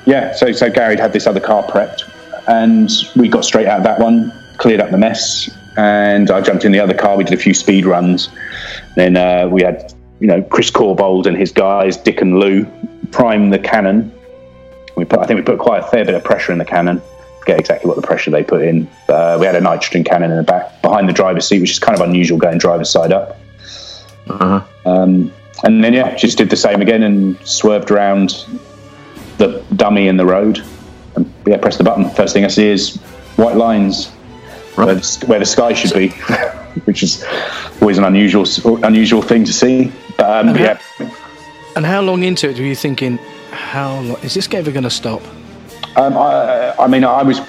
yeah. 0.07 0.35
So 0.35 0.53
so 0.53 0.71
Gary 0.71 0.97
had 0.97 1.13
this 1.13 1.27
other 1.27 1.41
car 1.41 1.63
prepped, 1.65 2.03
and 2.49 2.91
we 3.17 3.29
got 3.29 3.45
straight 3.45 3.67
out 3.67 3.79
of 3.79 3.85
that 3.85 3.99
one, 4.01 4.33
cleared 4.57 4.81
up 4.81 4.91
the 4.91 4.99
mess, 4.99 5.51
and 5.77 6.31
I 6.31 6.41
jumped 6.41 6.65
in 6.65 6.73
the 6.73 6.81
other 6.81 6.95
car. 6.95 7.17
We 7.17 7.25
did 7.25 7.35
a 7.35 7.43
few 7.43 7.55
speed 7.55 7.85
runs. 7.85 8.29
Then 8.97 9.17
uh, 9.17 9.49
we 9.51 9.63
had 9.63 9.93
you 10.21 10.27
know 10.27 10.43
Chris 10.43 10.71
Corbould 10.71 11.27
and 11.27 11.37
his 11.37 11.53
guys, 11.53 11.97
Dick 11.97 12.21
and 12.23 12.39
Lou, 12.39 12.67
prime 13.11 13.51
the 13.51 13.59
cannon. 13.59 14.13
We 14.97 15.05
put 15.05 15.19
I 15.21 15.27
think 15.27 15.39
we 15.39 15.45
put 15.45 15.59
quite 15.59 15.81
a 15.85 15.87
fair 15.89 16.05
bit 16.05 16.15
of 16.15 16.25
pressure 16.25 16.53
in 16.53 16.59
the 16.59 16.65
cannon. 16.65 17.03
Forget 17.41 17.61
exactly 17.61 17.89
what 17.89 17.97
the 17.97 18.07
pressure 18.07 18.31
they 18.31 18.43
put 18.43 18.63
in. 18.63 18.89
Uh, 19.09 19.37
we 19.39 19.47
had 19.47 19.55
a 19.55 19.61
nitrogen 19.61 20.05
cannon 20.05 20.31
in 20.31 20.37
the 20.39 20.43
back 20.43 20.81
behind 20.83 21.09
the 21.09 21.13
driver's 21.13 21.47
seat, 21.47 21.61
which 21.61 21.71
is 21.71 21.79
kind 21.79 21.99
of 21.99 22.07
unusual 22.07 22.39
going 22.39 22.59
driver's 22.59 22.91
side 22.91 23.13
up. 23.13 23.37
Uh-huh. 24.29 24.63
Um, 24.85 25.33
and 25.65 25.83
then 25.83 25.93
yeah, 25.93 26.15
just 26.15 26.39
did 26.39 26.51
the 26.51 26.57
same 26.57 26.81
again 26.81 27.03
and 27.03 27.39
swerved 27.47 27.91
around 27.91 28.47
the 29.39 29.65
dummy 29.75 30.09
in 30.09 30.17
the 30.17 30.27
road. 30.27 30.63
And 31.17 31.33
yeah, 31.47 31.57
press 31.59 31.79
the 31.79 31.85
button. 31.85 32.09
First 32.11 32.35
thing 32.35 32.45
I 32.45 32.49
see 32.49 32.69
is 32.69 32.97
white 33.37 33.57
lines 33.57 34.11
where, 34.75 34.95
the, 34.95 35.25
where 35.27 35.39
the 35.39 35.47
sky 35.47 35.73
should 35.73 35.93
be, 35.93 36.09
which 36.85 37.03
is 37.03 37.25
always 37.81 37.99
an 37.99 38.05
unusual 38.05 38.45
unusual 38.85 39.23
thing 39.23 39.45
to 39.45 39.53
see. 39.53 39.93
But 40.17 40.47
um, 40.47 40.57
yeah, 40.57 40.79
And 41.75 41.85
how 41.85 42.03
long 42.03 42.23
into 42.23 42.49
it 42.49 42.59
were 42.59 42.65
you 42.65 42.77
thinking, 42.77 43.19
how 43.51 44.01
long 44.01 44.21
is 44.23 44.35
this 44.35 44.47
game 44.47 44.61
ever 44.61 44.71
going 44.71 44.85
to 44.85 44.91
stop? 44.91 45.23
Um, 45.97 46.17
I, 46.17 46.75
I 46.79 46.87
mean, 46.87 47.03
I 47.03 47.23
was, 47.23 47.41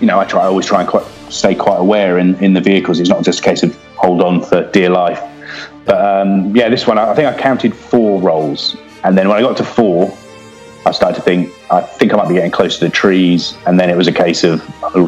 you 0.00 0.06
know, 0.06 0.20
I 0.20 0.24
try 0.24 0.42
I 0.42 0.46
always 0.46 0.66
try 0.66 0.80
and 0.80 0.88
quite 0.88 1.06
stay 1.28 1.54
quite 1.54 1.78
aware 1.78 2.18
in, 2.18 2.36
in 2.36 2.52
the 2.52 2.60
vehicles. 2.60 3.00
It's 3.00 3.08
not 3.08 3.24
just 3.24 3.40
a 3.40 3.42
case 3.42 3.62
of 3.62 3.76
hold 3.96 4.22
on 4.22 4.42
for 4.42 4.70
dear 4.70 4.90
life. 4.90 5.20
But 5.86 6.04
um, 6.04 6.54
yeah, 6.54 6.68
this 6.68 6.86
one 6.86 6.98
I 6.98 7.14
think 7.14 7.28
I 7.28 7.40
counted 7.40 7.74
four 7.74 8.20
rolls, 8.20 8.76
and 9.04 9.16
then 9.16 9.28
when 9.28 9.38
I 9.38 9.40
got 9.40 9.56
to 9.58 9.64
four, 9.64 10.16
I 10.84 10.90
started 10.90 11.14
to 11.16 11.22
think 11.22 11.52
I 11.70 11.80
think 11.80 12.12
I 12.12 12.16
might 12.16 12.28
be 12.28 12.34
getting 12.34 12.50
close 12.50 12.78
to 12.80 12.86
the 12.86 12.90
trees, 12.90 13.56
and 13.66 13.78
then 13.78 13.88
it 13.88 13.96
was 13.96 14.08
a 14.08 14.12
case 14.12 14.44
of 14.44 14.62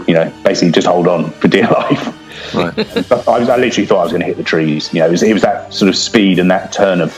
you 0.09 0.15
know 0.15 0.33
basically 0.45 0.71
just 0.71 0.87
hold 0.87 1.09
on 1.09 1.31
for 1.33 1.49
dear 1.49 1.67
life. 1.69 2.55
Right. 2.55 2.79
I, 3.29 3.39
was, 3.39 3.49
I 3.49 3.57
literally 3.57 3.87
thought 3.87 4.01
I 4.01 4.03
was 4.05 4.13
going 4.13 4.21
to 4.21 4.27
hit 4.27 4.37
the 4.37 4.45
trees. 4.45 4.93
You 4.95 5.01
know, 5.01 5.09
it 5.09 5.11
was, 5.11 5.23
it 5.23 5.33
was 5.33 5.43
that 5.43 5.75
sort 5.75 5.89
of 5.89 5.97
speed 5.97 6.39
and 6.39 6.51
that 6.51 6.73
turn 6.73 7.01
of 7.01 7.13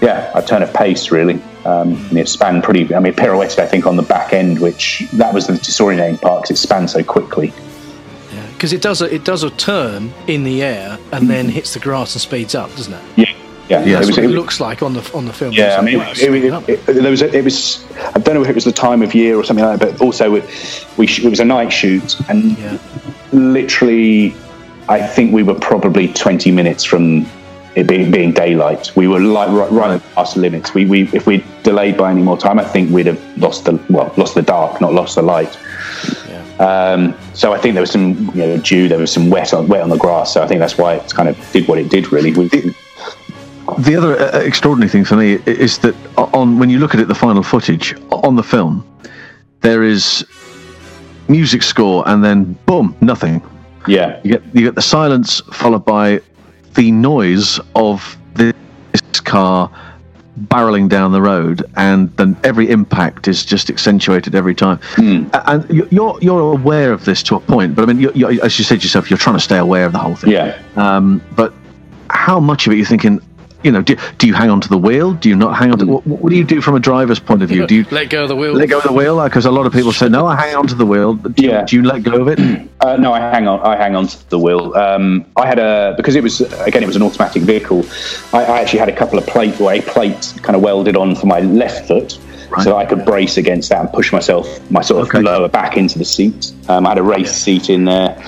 yeah, 0.00 0.30
a 0.34 0.42
turn 0.42 0.62
of 0.62 0.72
pace 0.72 1.10
really. 1.10 1.40
Um, 1.64 1.94
and 2.10 2.18
it 2.18 2.28
spanned 2.28 2.62
pretty. 2.62 2.94
I 2.94 3.00
mean, 3.00 3.14
pirouetted 3.14 3.58
I 3.58 3.66
think 3.66 3.86
on 3.86 3.96
the 3.96 4.02
back 4.02 4.32
end, 4.32 4.60
which 4.60 5.08
that 5.14 5.32
was 5.32 5.46
the 5.46 5.54
disorientating 5.54 6.20
part 6.20 6.42
because 6.42 6.58
it 6.58 6.60
spanned 6.60 6.90
so 6.90 7.02
quickly. 7.02 7.52
Because 8.54 8.72
it 8.72 8.80
does 8.82 9.02
a, 9.02 9.14
it 9.14 9.24
does 9.24 9.42
a 9.42 9.50
turn 9.50 10.12
in 10.26 10.44
the 10.44 10.62
air 10.62 10.98
and 11.12 11.28
then 11.28 11.48
hits 11.48 11.74
the 11.74 11.80
grass 11.80 12.14
and 12.14 12.22
speeds 12.22 12.54
up, 12.54 12.70
doesn't 12.70 12.94
it? 12.94 13.02
Yeah, 13.16 13.24
yeah. 13.28 13.36
Yeah, 13.68 13.78
That's 13.78 13.86
it 13.86 13.98
was, 13.98 14.08
what 14.10 14.18
it, 14.18 14.30
it 14.30 14.34
looks 14.34 14.60
like 14.60 14.82
on 14.82 14.92
the 14.94 15.10
on 15.14 15.24
the 15.26 15.32
film. 15.32 15.52
Yeah, 15.52 15.76
I 15.78 15.82
mean, 15.82 15.98
like, 15.98 16.18
it, 16.18 16.32
it, 16.32 16.68
it, 16.68 16.86
there 16.86 17.10
was 17.10 17.22
a, 17.22 17.34
it 17.34 17.44
was. 17.44 17.84
I 18.14 18.18
don't 18.20 18.34
know 18.34 18.42
if 18.42 18.48
it 18.48 18.54
was 18.54 18.64
the 18.64 18.72
time 18.72 19.02
of 19.02 19.14
year 19.14 19.36
or 19.36 19.44
something 19.44 19.64
like 19.64 19.80
that, 19.80 19.92
but 19.92 20.00
also 20.00 20.34
it, 20.36 20.44
we 20.96 21.06
sh- 21.06 21.24
it 21.24 21.28
was 21.30 21.40
a 21.40 21.44
night 21.44 21.72
shoot, 21.72 22.18
and 22.28 22.56
Yeah. 22.58 22.78
literally, 23.32 24.34
I 24.88 25.00
think 25.06 25.32
we 25.32 25.42
were 25.42 25.54
probably 25.54 26.08
twenty 26.08 26.50
minutes 26.50 26.84
from 26.84 27.26
it 27.74 27.88
being, 27.88 28.10
being 28.10 28.32
daylight. 28.32 28.94
We 28.94 29.08
were 29.08 29.18
like 29.20 29.48
right, 29.50 29.70
right 29.70 30.02
past 30.14 30.34
the 30.34 30.40
limits. 30.40 30.74
We, 30.74 30.86
we 30.86 31.08
if 31.12 31.26
we 31.26 31.44
delayed 31.62 31.96
by 31.96 32.10
any 32.10 32.22
more 32.22 32.38
time, 32.38 32.58
I 32.58 32.64
think 32.64 32.90
we'd 32.90 33.06
have 33.06 33.20
lost 33.38 33.64
the 33.64 33.82
well, 33.90 34.12
lost 34.16 34.34
the 34.34 34.42
dark, 34.42 34.80
not 34.80 34.92
lost 34.92 35.16
the 35.16 35.22
light. 35.22 35.58
Um, 36.60 37.14
so 37.34 37.52
I 37.52 37.58
think 37.58 37.74
there 37.74 37.82
was 37.82 37.90
some 37.90 38.30
you 38.34 38.46
know 38.46 38.56
dew, 38.58 38.88
there 38.88 38.98
was 38.98 39.12
some 39.12 39.28
wet 39.28 39.52
on 39.52 39.68
wet 39.68 39.82
on 39.82 39.90
the 39.90 39.98
grass. 39.98 40.32
So 40.32 40.42
I 40.42 40.46
think 40.46 40.60
that's 40.60 40.78
why 40.78 40.94
it 40.94 41.12
kind 41.12 41.28
of 41.28 41.52
did 41.52 41.68
what 41.68 41.78
it 41.78 41.90
did. 41.90 42.12
Really, 42.12 42.32
we. 42.32 42.48
The 43.78 43.96
other 43.96 44.18
uh, 44.18 44.40
extraordinary 44.40 44.90
thing 44.90 45.04
for 45.04 45.16
me 45.16 45.34
is 45.46 45.78
that 45.78 45.94
on 46.16 46.58
when 46.58 46.68
you 46.70 46.78
look 46.78 46.94
at 46.94 47.00
it, 47.00 47.08
the 47.08 47.14
final 47.14 47.42
footage 47.42 47.94
on 48.10 48.36
the 48.36 48.42
film, 48.42 48.86
there 49.62 49.82
is 49.82 50.24
music 51.28 51.62
score 51.62 52.06
and 52.06 52.22
then 52.22 52.52
boom, 52.66 52.94
nothing. 53.00 53.42
Yeah, 53.86 54.20
You 54.22 54.32
get 54.32 54.42
you 54.54 54.62
get 54.62 54.74
the 54.74 54.82
silence 54.82 55.40
followed 55.52 55.84
by 55.84 56.20
the 56.74 56.90
noise 56.90 57.60
of 57.74 58.16
this 58.34 58.54
car 59.24 59.70
barreling 60.48 60.88
down 60.88 61.12
the 61.12 61.22
road, 61.22 61.64
and 61.76 62.10
then 62.16 62.36
every 62.44 62.68
impact 62.70 63.28
is 63.28 63.44
just 63.44 63.70
accentuated 63.70 64.34
every 64.34 64.54
time. 64.54 64.78
A- 64.98 65.42
And 65.50 65.70
you- 65.70 65.88
you're 65.90 66.18
you're 66.20 66.52
aware 66.52 66.92
of 66.92 67.04
this 67.04 67.22
to 67.24 67.36
a 67.36 67.40
point, 67.40 67.74
but 67.74 67.82
I 67.82 67.86
mean, 67.86 68.00
you're, 68.00 68.12
you're, 68.12 68.44
as 68.44 68.58
you 68.58 68.64
said 68.64 68.82
yourself, 68.82 69.10
you're 69.10 69.18
trying 69.18 69.36
to 69.36 69.40
stay 69.42 69.58
aware 69.58 69.84
of 69.86 69.92
the 69.92 69.98
whole 69.98 70.14
thing. 70.16 70.30
yeah. 70.32 70.56
Um, 70.76 71.20
but 71.36 71.52
how 72.10 72.40
much 72.40 72.66
of 72.66 72.72
it 72.72 72.76
you're 72.76 72.86
thinking? 72.86 73.20
You 73.64 73.72
know, 73.72 73.82
do, 73.82 73.96
do 74.18 74.26
you 74.26 74.34
hang 74.34 74.50
on 74.50 74.60
to 74.60 74.68
the 74.68 74.76
wheel? 74.78 75.14
Do 75.14 75.28
you 75.30 75.36
not 75.36 75.56
hang 75.56 75.72
on 75.72 75.78
to? 75.78 75.86
What, 75.86 76.06
what 76.06 76.30
do 76.30 76.36
you 76.36 76.44
do 76.44 76.60
from 76.60 76.74
a 76.76 76.80
driver's 76.80 77.18
point 77.18 77.42
of 77.42 77.48
view? 77.48 77.66
Do 77.66 77.74
you 77.74 77.86
let 77.90 78.10
go 78.10 78.22
of 78.24 78.28
the 78.28 78.36
wheel? 78.36 78.52
let 78.52 78.68
go 78.68 78.76
of 78.78 78.84
the 78.84 78.92
wheel? 78.92 79.22
Because 79.24 79.46
a 79.46 79.50
lot 79.50 79.64
of 79.66 79.72
people 79.72 79.90
say, 79.92 80.08
no, 80.08 80.26
I 80.26 80.36
hang 80.36 80.54
on 80.54 80.66
to 80.66 80.74
the 80.74 80.84
wheel. 80.86 81.14
Do, 81.14 81.42
you- 81.42 81.50
Yeah. 81.50 81.64
do 81.64 81.76
you 81.76 81.82
let 81.82 82.02
go 82.02 82.20
of 82.20 82.28
it? 82.28 82.38
Uh, 82.84 82.96
no, 82.96 83.14
I 83.14 83.20
hang 83.20 83.48
on. 83.48 83.60
I 83.60 83.76
hang 83.76 83.96
on 83.96 84.06
to 84.08 84.28
the 84.28 84.38
wheel. 84.38 84.74
Um, 84.74 85.24
I 85.36 85.46
had 85.46 85.58
a 85.58 85.94
because 85.96 86.16
it 86.16 86.22
was 86.22 86.42
again 86.42 86.82
it 86.82 86.86
was 86.86 86.96
an 86.96 87.02
automatic 87.02 87.40
vehicle. 87.42 87.82
I, 88.34 88.44
I 88.44 88.60
actually 88.60 88.80
had 88.80 88.90
a 88.90 88.94
couple 88.96 89.18
of 89.18 89.26
plate 89.26 89.58
or 89.58 89.72
a 89.72 89.80
plate 89.80 90.34
kind 90.42 90.54
of 90.54 90.60
welded 90.60 90.94
on 90.94 91.14
for 91.14 91.24
my 91.26 91.40
left 91.40 91.88
foot, 91.88 92.18
so 92.62 92.76
I 92.76 92.84
could 92.84 93.06
brace 93.06 93.38
against 93.38 93.70
that 93.70 93.80
and 93.80 93.90
push 93.90 94.12
myself 94.12 94.46
my 94.70 94.82
sort 94.82 95.00
of 95.00 95.08
Okay. 95.08 95.22
lower 95.22 95.48
back 95.48 95.78
into 95.78 95.98
the 95.98 96.04
seat. 96.04 96.52
Um, 96.68 96.84
I 96.84 96.90
had 96.90 96.98
a 96.98 97.02
race 97.02 97.32
seat 97.34 97.70
in 97.70 97.86
there. 97.86 98.22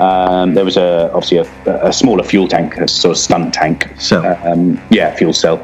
Um, 0.00 0.54
there 0.54 0.64
was 0.64 0.76
a 0.78 1.10
obviously 1.12 1.38
a, 1.38 1.86
a 1.88 1.92
smaller 1.92 2.24
fuel 2.24 2.48
tank, 2.48 2.76
a 2.78 2.88
sort 2.88 3.12
of 3.12 3.18
stunt 3.18 3.52
tank. 3.52 3.92
Cell. 3.98 4.24
Um, 4.46 4.80
yeah, 4.90 5.14
fuel 5.14 5.32
cell. 5.34 5.58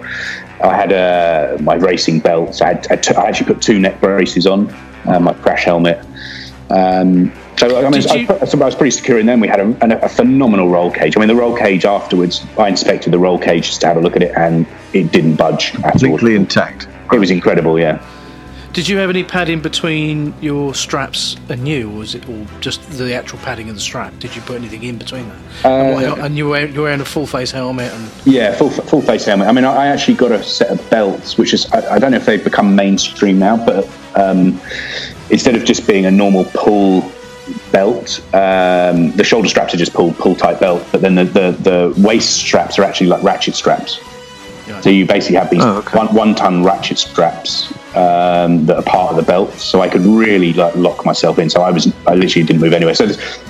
I 0.62 0.74
had 0.74 0.92
uh, 0.92 1.56
my 1.62 1.74
racing 1.74 2.20
belts. 2.20 2.60
I, 2.60 2.68
had, 2.74 2.86
I, 2.90 2.96
t- 2.96 3.14
I 3.14 3.24
actually 3.28 3.46
put 3.46 3.62
two 3.62 3.78
neck 3.78 4.00
braces 4.00 4.46
on, 4.46 4.68
uh, 5.06 5.20
my 5.20 5.32
crash 5.34 5.64
helmet. 5.64 5.98
Um, 6.70 7.32
so 7.56 7.78
I 7.86 7.88
mean, 7.88 8.02
I, 8.10 8.14
you- 8.16 8.28
I 8.28 8.64
was 8.66 8.74
pretty 8.74 8.90
secure 8.90 9.18
in 9.18 9.26
them. 9.26 9.40
We 9.40 9.48
had 9.48 9.60
a, 9.60 9.68
a, 9.84 10.04
a 10.04 10.08
phenomenal 10.08 10.68
roll 10.68 10.90
cage. 10.90 11.16
I 11.16 11.20
mean, 11.20 11.28
the 11.28 11.34
roll 11.34 11.56
cage 11.56 11.84
afterwards, 11.84 12.44
I 12.58 12.68
inspected 12.68 13.12
the 13.12 13.18
roll 13.18 13.38
cage 13.38 13.66
just 13.66 13.80
to 13.82 13.86
have 13.86 13.96
a 13.96 14.00
look 14.00 14.16
at 14.16 14.22
it, 14.22 14.34
and 14.36 14.66
it 14.92 15.12
didn't 15.12 15.36
budge 15.36 15.74
at 15.76 15.84
all. 15.84 15.90
Completely 16.00 16.34
intact. 16.36 16.88
It 17.12 17.18
was 17.18 17.30
incredible. 17.30 17.78
Yeah. 17.78 18.04
Did 18.76 18.90
you 18.90 18.98
have 18.98 19.08
any 19.08 19.24
padding 19.24 19.62
between 19.62 20.34
your 20.42 20.74
straps 20.74 21.34
and 21.48 21.66
you, 21.66 21.90
or 21.90 22.00
was 22.00 22.14
it 22.14 22.28
all 22.28 22.46
just 22.60 22.82
the 22.90 23.14
actual 23.14 23.38
padding 23.38 23.70
and 23.70 23.76
the 23.78 23.80
strap? 23.80 24.12
Did 24.18 24.36
you 24.36 24.42
put 24.42 24.56
anything 24.56 24.82
in 24.82 24.98
between 24.98 25.26
that? 25.30 25.64
and, 25.64 25.94
what, 25.94 26.18
and 26.18 26.36
you 26.36 26.44
were 26.44 26.50
wearing, 26.50 26.74
you 26.74 26.80
were 26.80 26.84
wearing 26.84 27.00
a 27.00 27.04
full 27.06 27.26
face 27.26 27.50
helmet, 27.50 27.90
and 27.90 28.10
Yeah, 28.26 28.54
full 28.54 28.68
full 28.68 29.00
face 29.00 29.24
helmet. 29.24 29.48
I 29.48 29.52
mean, 29.52 29.64
I 29.64 29.84
I 29.84 29.86
actually 29.86 30.12
got 30.18 30.30
a 30.30 30.42
set 30.42 30.68
of 30.68 30.90
belts, 30.90 31.38
which 31.38 31.54
is 31.54 31.64
I, 31.72 31.94
I 31.94 31.98
don't 31.98 32.10
know 32.10 32.18
if 32.18 32.26
they've 32.26 32.44
become 32.44 32.76
mainstream 32.76 33.38
now, 33.38 33.56
but 33.56 33.88
um, 34.14 34.60
instead 35.30 35.54
of 35.54 35.64
just 35.64 35.86
being 35.86 36.04
a 36.04 36.10
normal 36.10 36.44
pull 36.52 37.10
belt, 37.72 38.20
um, 38.34 39.10
the 39.12 39.24
shoulder 39.24 39.48
straps 39.48 39.72
are 39.72 39.78
just 39.78 39.94
pull 39.94 40.12
pull 40.12 40.34
type 40.34 40.60
belt, 40.60 40.86
but 40.92 41.00
then 41.00 41.14
the, 41.14 41.24
the, 41.24 41.50
the 41.62 41.94
waist 42.06 42.36
straps 42.36 42.78
are 42.78 42.82
actually 42.84 43.06
like 43.06 43.22
ratchet 43.22 43.54
straps. 43.54 44.00
So 44.82 44.90
you 44.90 45.06
basically 45.06 45.36
have 45.36 45.48
these 45.48 45.64
Oh, 45.64 45.78
okay. 45.78 45.96
one 45.96 46.14
one 46.14 46.34
ton 46.34 46.62
ratchet 46.62 46.98
straps 46.98 47.72
um, 47.96 48.66
that 48.66 48.76
are 48.76 48.82
part 48.82 49.10
of 49.10 49.16
the 49.16 49.22
belt, 49.22 49.52
so 49.54 49.80
I 49.80 49.88
could 49.88 50.02
really 50.02 50.52
like 50.52 50.74
lock 50.76 51.04
myself 51.04 51.38
in. 51.38 51.48
So 51.50 51.62
I 51.62 51.70
was 51.70 51.92
I 52.06 52.14
literally 52.14 52.46
didn't 52.46 52.60
move 52.60 52.72
anyway. 52.72 52.94
So 52.94 53.06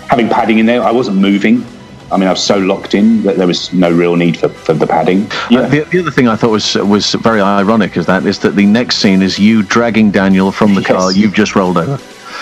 having 0.08 0.28
padding 0.28 0.58
in 0.58 0.66
there, 0.66 0.82
I 0.82 0.92
wasn't 0.92 1.16
moving. 1.18 1.64
I 2.12 2.16
mean, 2.16 2.28
I 2.28 2.30
was 2.30 2.42
so 2.42 2.56
locked 2.56 2.94
in 2.94 3.24
that 3.24 3.36
there 3.36 3.48
was 3.48 3.72
no 3.72 3.90
real 3.90 4.14
need 4.14 4.36
for, 4.36 4.48
for 4.48 4.74
the 4.74 4.86
padding. 4.86 5.26
Uh, 5.50 5.68
the, 5.68 5.80
the 5.90 5.98
other 5.98 6.12
thing 6.12 6.28
I 6.28 6.36
thought 6.36 6.50
was 6.50 6.74
was 6.76 7.14
very 7.14 7.40
ironic 7.40 7.96
is 7.96 8.06
that 8.06 8.24
is 8.24 8.38
that 8.40 8.54
the 8.54 8.64
next 8.66 8.98
scene 8.98 9.22
is 9.22 9.38
you 9.38 9.62
dragging 9.64 10.12
Daniel 10.12 10.52
from 10.52 10.74
the 10.74 10.82
car 10.82 11.10
you've 11.12 11.34
just 11.34 11.56
rolled 11.56 11.78
over. 11.78 11.98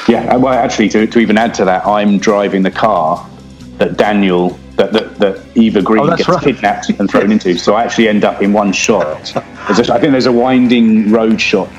Yeah, 0.06 0.34
uh, 0.34 0.38
well, 0.38 0.52
actually, 0.52 0.90
to, 0.90 1.06
to 1.06 1.18
even 1.18 1.38
add 1.38 1.54
to 1.54 1.64
that, 1.64 1.86
I'm 1.86 2.18
driving 2.18 2.62
the 2.62 2.70
car 2.70 3.26
that 3.78 3.96
Daniel, 3.96 4.50
that, 4.76 4.92
that, 4.92 5.18
that 5.18 5.56
Eva 5.56 5.80
Green 5.80 6.10
Oh, 6.10 6.14
gets 6.14 6.28
right. 6.28 6.42
kidnapped 6.44 6.90
and 6.90 7.10
thrown 7.10 7.32
into. 7.32 7.56
So 7.56 7.74
I 7.74 7.84
actually 7.84 8.08
end 8.08 8.22
up 8.22 8.42
in 8.42 8.52
one 8.52 8.70
shot. 8.72 9.34
A, 9.34 9.40
I 9.70 9.72
think 9.72 10.12
there's 10.12 10.26
a 10.26 10.32
winding 10.32 11.10
road 11.10 11.40
shot. 11.40 11.70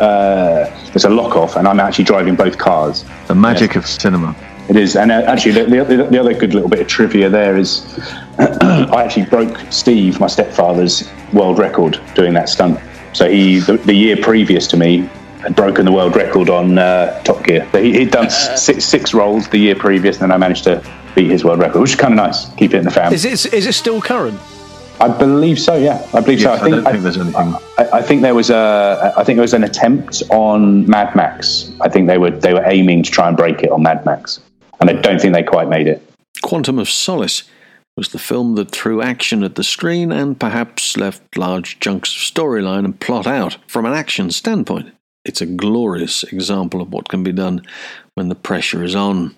Uh, 0.00 0.64
there's 0.90 1.04
a 1.04 1.10
lock 1.10 1.36
off, 1.36 1.56
and 1.56 1.66
I'm 1.68 1.80
actually 1.80 2.04
driving 2.04 2.34
both 2.36 2.58
cars. 2.58 3.04
The 3.28 3.34
magic 3.34 3.76
of 3.76 3.86
cinema. 3.86 4.34
It 4.68 4.76
is, 4.76 4.96
and 4.96 5.12
uh, 5.12 5.22
actually, 5.26 5.52
the, 5.52 5.64
the, 5.66 5.80
other- 5.80 6.06
the 6.10 6.18
other 6.18 6.32
good 6.34 6.54
little 6.54 6.68
bit 6.70 6.80
of 6.80 6.86
trivia 6.86 7.28
there 7.28 7.56
is, 7.56 7.84
I 8.38 9.04
actually 9.04 9.26
broke 9.26 9.56
Steve, 9.70 10.18
my 10.20 10.26
stepfather's 10.26 11.08
world 11.32 11.58
record 11.58 12.00
doing 12.14 12.32
that 12.34 12.48
stunt. 12.48 12.80
So 13.12 13.28
he, 13.28 13.60
the, 13.60 13.76
the 13.76 13.94
year 13.94 14.16
previous 14.16 14.66
to 14.68 14.76
me, 14.76 15.08
had 15.42 15.54
broken 15.54 15.84
the 15.84 15.92
world 15.92 16.16
record 16.16 16.48
on 16.48 16.78
uh, 16.78 17.22
Top 17.22 17.44
Gear. 17.44 17.68
So 17.70 17.82
he, 17.82 17.92
he'd 17.92 18.10
done 18.10 18.30
six, 18.56 18.84
six 18.86 19.12
rolls 19.12 19.46
the 19.48 19.58
year 19.58 19.74
previous, 19.76 20.16
and 20.16 20.22
then 20.22 20.32
I 20.32 20.38
managed 20.38 20.64
to 20.64 20.82
beat 21.14 21.30
his 21.30 21.44
world 21.44 21.60
record, 21.60 21.80
which 21.80 21.90
is 21.90 21.96
kind 21.96 22.14
of 22.14 22.16
nice. 22.16 22.48
Keep 22.54 22.72
it 22.74 22.78
in 22.78 22.84
the 22.84 22.90
family. 22.90 23.14
is 23.16 23.24
it 23.26 23.52
is 23.52 23.66
it 23.66 23.74
still 23.74 24.00
current? 24.00 24.40
I 25.00 25.08
believe 25.08 25.58
so. 25.58 25.74
Yeah, 25.76 26.06
I 26.14 26.20
believe 26.20 26.40
Yes, 26.40 26.60
so. 26.60 26.66
I 26.66 26.70
don't 26.70 26.84
think 26.84 27.02
there's 27.02 27.16
anything- 27.18 27.56
I, 27.78 27.88
I 27.94 28.02
think 28.02 28.22
there 28.22 28.34
was 28.34 28.50
a. 28.50 29.12
I 29.16 29.24
think 29.24 29.36
there 29.36 29.42
was 29.42 29.54
an 29.54 29.64
attempt 29.64 30.22
on 30.30 30.88
Mad 30.88 31.14
Max. 31.16 31.70
I 31.80 31.88
think 31.88 32.06
they 32.06 32.18
were 32.18 32.30
they 32.30 32.54
were 32.54 32.64
aiming 32.64 33.02
to 33.02 33.10
try 33.10 33.28
and 33.28 33.36
break 33.36 33.62
it 33.62 33.70
on 33.70 33.82
Mad 33.82 34.04
Max, 34.06 34.40
and 34.80 34.88
I 34.88 34.94
don't 34.94 35.20
think 35.20 35.34
they 35.34 35.42
quite 35.42 35.68
made 35.68 35.86
it. 35.88 36.02
Quantum 36.42 36.78
of 36.78 36.88
Solace 36.88 37.44
was 37.96 38.08
the 38.08 38.18
film 38.18 38.54
that 38.56 38.70
threw 38.70 39.00
action 39.02 39.42
at 39.44 39.54
the 39.54 39.62
screen 39.64 40.10
and 40.10 40.38
perhaps 40.38 40.96
left 40.96 41.36
large 41.36 41.78
chunks 41.80 42.10
of 42.14 42.20
storyline 42.20 42.84
and 42.84 42.98
plot 42.98 43.26
out 43.26 43.56
from 43.68 43.86
an 43.86 43.92
action 43.92 44.30
standpoint. 44.30 44.92
It's 45.24 45.40
a 45.40 45.46
glorious 45.46 46.22
example 46.24 46.80
of 46.82 46.92
what 46.92 47.08
can 47.08 47.22
be 47.22 47.32
done 47.32 47.62
when 48.14 48.28
the 48.28 48.34
pressure 48.34 48.82
is 48.82 48.94
on. 48.96 49.34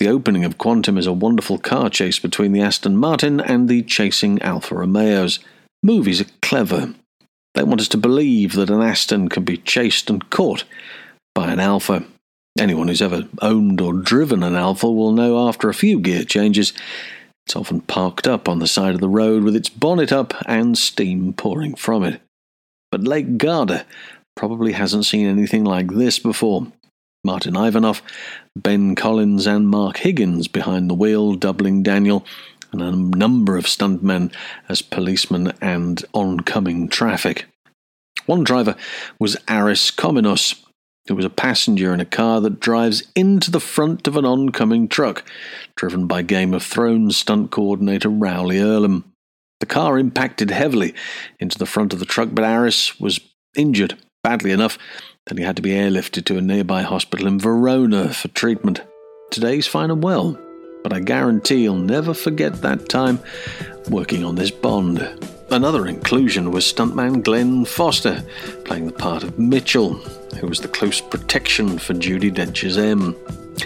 The 0.00 0.08
opening 0.08 0.46
of 0.46 0.56
Quantum 0.56 0.96
is 0.96 1.06
a 1.06 1.12
wonderful 1.12 1.58
car 1.58 1.90
chase 1.90 2.18
between 2.18 2.52
the 2.52 2.62
Aston 2.62 2.96
Martin 2.96 3.38
and 3.38 3.68
the 3.68 3.82
chasing 3.82 4.40
Alfa 4.40 4.74
Romeos. 4.74 5.40
Movies 5.82 6.22
are 6.22 6.30
clever. 6.40 6.94
They 7.54 7.64
want 7.64 7.82
us 7.82 7.88
to 7.88 7.98
believe 7.98 8.54
that 8.54 8.70
an 8.70 8.80
Aston 8.80 9.28
can 9.28 9.44
be 9.44 9.58
chased 9.58 10.08
and 10.08 10.30
caught 10.30 10.64
by 11.34 11.52
an 11.52 11.60
Alfa. 11.60 12.06
Anyone 12.58 12.88
who's 12.88 13.02
ever 13.02 13.28
owned 13.42 13.82
or 13.82 13.92
driven 13.92 14.42
an 14.42 14.54
Alfa 14.54 14.90
will 14.90 15.12
know 15.12 15.46
after 15.46 15.68
a 15.68 15.74
few 15.74 16.00
gear 16.00 16.24
changes, 16.24 16.72
it's 17.44 17.54
often 17.54 17.82
parked 17.82 18.26
up 18.26 18.48
on 18.48 18.58
the 18.58 18.66
side 18.66 18.94
of 18.94 19.02
the 19.02 19.08
road 19.08 19.42
with 19.42 19.54
its 19.54 19.68
bonnet 19.68 20.12
up 20.12 20.32
and 20.46 20.78
steam 20.78 21.34
pouring 21.34 21.74
from 21.74 22.04
it. 22.04 22.22
But 22.90 23.04
Lake 23.04 23.36
Garda 23.36 23.84
probably 24.34 24.72
hasn't 24.72 25.04
seen 25.04 25.26
anything 25.26 25.64
like 25.64 25.88
this 25.88 26.18
before. 26.18 26.68
Martin 27.22 27.56
Ivanov, 27.56 28.02
Ben 28.56 28.94
Collins, 28.94 29.46
and 29.46 29.68
Mark 29.68 29.98
Higgins 29.98 30.48
behind 30.48 30.88
the 30.88 30.94
wheel, 30.94 31.34
doubling 31.34 31.82
Daniel, 31.82 32.24
and 32.72 32.80
a 32.80 33.18
number 33.18 33.56
of 33.56 33.66
stuntmen 33.66 34.32
as 34.68 34.80
policemen 34.80 35.52
and 35.60 36.04
oncoming 36.14 36.88
traffic. 36.88 37.46
One 38.26 38.44
driver 38.44 38.76
was 39.18 39.36
Aris 39.48 39.90
Comninos, 39.90 40.62
who 41.08 41.16
was 41.16 41.24
a 41.24 41.30
passenger 41.30 41.92
in 41.92 42.00
a 42.00 42.04
car 42.04 42.40
that 42.40 42.60
drives 42.60 43.02
into 43.14 43.50
the 43.50 43.60
front 43.60 44.06
of 44.06 44.16
an 44.16 44.24
oncoming 44.24 44.88
truck, 44.88 45.24
driven 45.74 46.06
by 46.06 46.22
Game 46.22 46.54
of 46.54 46.62
Thrones 46.62 47.16
stunt 47.16 47.50
coordinator 47.50 48.08
Rowley 48.08 48.56
Irlam. 48.56 49.04
The 49.58 49.66
car 49.66 49.98
impacted 49.98 50.50
heavily 50.50 50.94
into 51.38 51.58
the 51.58 51.66
front 51.66 51.92
of 51.92 51.98
the 51.98 52.06
truck, 52.06 52.30
but 52.32 52.44
Aris 52.44 52.98
was 53.00 53.20
injured, 53.56 53.98
badly 54.22 54.52
enough, 54.52 54.78
that 55.26 55.38
he 55.38 55.44
had 55.44 55.56
to 55.56 55.62
be 55.62 55.70
airlifted 55.70 56.24
to 56.24 56.38
a 56.38 56.42
nearby 56.42 56.82
hospital 56.82 57.26
in 57.26 57.38
Verona 57.38 58.12
for 58.12 58.28
treatment. 58.28 58.82
Today 59.30 59.56
he's 59.56 59.66
fine 59.66 59.90
and 59.90 60.02
well, 60.02 60.38
but 60.82 60.92
I 60.92 61.00
guarantee 61.00 61.62
you'll 61.62 61.76
never 61.76 62.14
forget 62.14 62.62
that 62.62 62.88
time 62.88 63.20
working 63.88 64.24
on 64.24 64.34
this 64.34 64.50
Bond. 64.50 64.98
Another 65.50 65.86
inclusion 65.86 66.52
was 66.52 66.64
stuntman 66.64 67.22
Glenn 67.22 67.64
Foster, 67.64 68.24
playing 68.64 68.86
the 68.86 68.92
part 68.92 69.22
of 69.22 69.38
Mitchell, 69.38 69.94
who 70.38 70.46
was 70.46 70.60
the 70.60 70.68
close 70.68 71.00
protection 71.00 71.78
for 71.78 71.92
Judi 71.94 72.32
Dench's 72.32 72.78
M. 72.78 73.16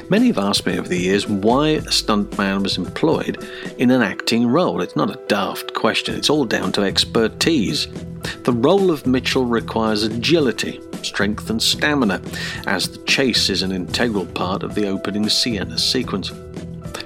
Many 0.08 0.28
have 0.28 0.38
asked 0.38 0.66
me 0.66 0.78
over 0.78 0.88
the 0.88 0.98
years 0.98 1.28
why 1.28 1.68
a 1.68 1.82
stuntman 1.82 2.62
was 2.62 2.78
employed 2.78 3.46
in 3.78 3.90
an 3.90 4.02
acting 4.02 4.46
role. 4.46 4.80
It's 4.80 4.96
not 4.96 5.10
a 5.10 5.20
daft 5.28 5.74
question, 5.74 6.16
it's 6.16 6.30
all 6.30 6.44
down 6.44 6.72
to 6.72 6.82
expertise. 6.82 7.86
The 8.44 8.52
role 8.52 8.90
of 8.90 9.06
Mitchell 9.06 9.44
requires 9.44 10.02
agility, 10.02 10.80
strength, 11.04 11.50
and 11.50 11.62
stamina, 11.62 12.20
as 12.66 12.88
the 12.88 12.98
chase 13.04 13.50
is 13.50 13.62
an 13.62 13.72
integral 13.72 14.26
part 14.26 14.62
of 14.62 14.74
the 14.74 14.88
opening 14.88 15.28
sequence. 15.28 16.32